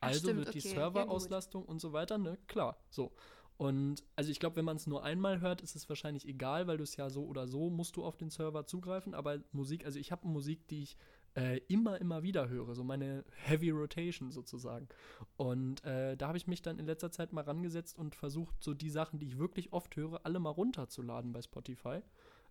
[0.00, 0.94] Ach, Also stimmt, wird die okay, ja, gut.
[0.94, 2.38] Serverauslastung und so weiter, ne?
[2.46, 3.12] Klar, so.
[3.56, 6.78] Und also ich glaube, wenn man es nur einmal hört, ist es wahrscheinlich egal, weil
[6.78, 9.14] du es ja so oder so musst du auf den Server zugreifen.
[9.14, 10.96] Aber Musik, also ich habe Musik, die ich
[11.34, 14.88] äh, immer, immer wieder höre, so meine Heavy Rotation sozusagen.
[15.36, 18.74] Und äh, da habe ich mich dann in letzter Zeit mal rangesetzt und versucht, so
[18.74, 22.00] die Sachen, die ich wirklich oft höre, alle mal runterzuladen bei Spotify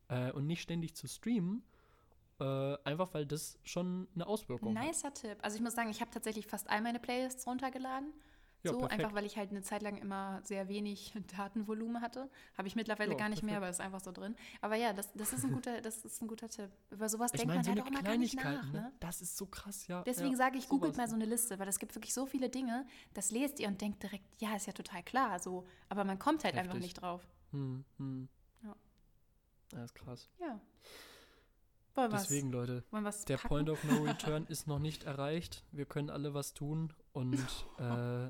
[0.08, 1.64] äh, und nicht ständig zu streamen.
[2.40, 4.88] Äh, einfach weil das schon eine Auswirkung hat.
[4.88, 5.38] Nicer Tipp.
[5.44, 8.14] Also ich muss sagen, ich habe tatsächlich fast all meine Playlists runtergeladen.
[8.64, 9.00] Ja, so, perfekt.
[9.00, 12.30] einfach weil ich halt eine Zeit lang immer sehr wenig Datenvolumen hatte.
[12.58, 13.64] Habe ich mittlerweile Ja, gar nicht mehr, perfekt.
[13.64, 14.36] aber ist einfach so drin.
[14.62, 16.70] Aber ja, das, das, ist, ein guter, das ist ein guter Tipp.
[16.92, 18.72] Über sowas Ich denkt meine, man so halt auch immer gar nicht nach.
[18.72, 18.82] ne?
[18.82, 18.92] Ne?
[19.00, 20.04] Das ist so krass, ja.
[20.04, 22.50] Deswegen ja, sage ich, googelt mal so eine Liste, weil es gibt wirklich so viele
[22.50, 25.66] Dinge, das lest ihr und denkt direkt, ja, ist ja total klar, so.
[25.90, 26.84] Aber man kommt halt einfach Heftig.
[26.84, 27.28] nicht drauf.
[27.52, 28.30] Hm, hm.
[28.64, 28.76] Ja.
[29.70, 30.30] Das ist krass.
[30.40, 30.60] Ja.
[31.96, 33.48] Wollen Deswegen, Leute, wollen wir's der packen?
[33.50, 35.66] Point of No Return ist noch nicht erreicht.
[35.72, 37.36] Wir können alle was tun und
[37.80, 38.30] äh,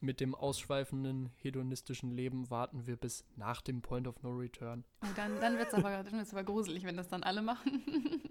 [0.00, 4.84] mit dem ausschweifenden hedonistischen Leben warten wir bis nach dem Point of No Return.
[5.02, 7.82] Oh, dann dann wird es aber, dann wird's aber gruselig, wenn das dann alle machen.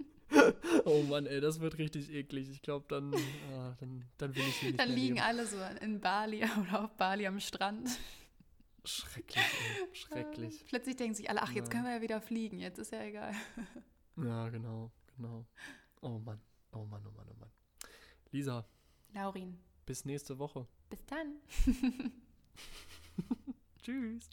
[0.85, 2.49] Oh Mann, ey, das wird richtig eklig.
[2.49, 3.13] Ich glaube, dann,
[3.53, 5.25] ah, dann, dann will ich hier nicht Dann liegen leben.
[5.27, 7.89] alle so in Bali oder auf Bali am Strand.
[8.85, 10.65] Schrecklich, ey, schrecklich.
[10.69, 13.33] Plötzlich denken sich alle, ach, jetzt können wir ja wieder fliegen, jetzt ist ja egal.
[14.17, 15.45] Ja, genau, genau.
[16.01, 16.39] Oh Mann,
[16.71, 17.51] oh Mann, oh Mann, oh Mann.
[18.31, 18.65] Lisa,
[19.13, 20.67] Laurin, bis nächste Woche.
[20.89, 21.37] bis dann.
[23.81, 24.29] Tschüss.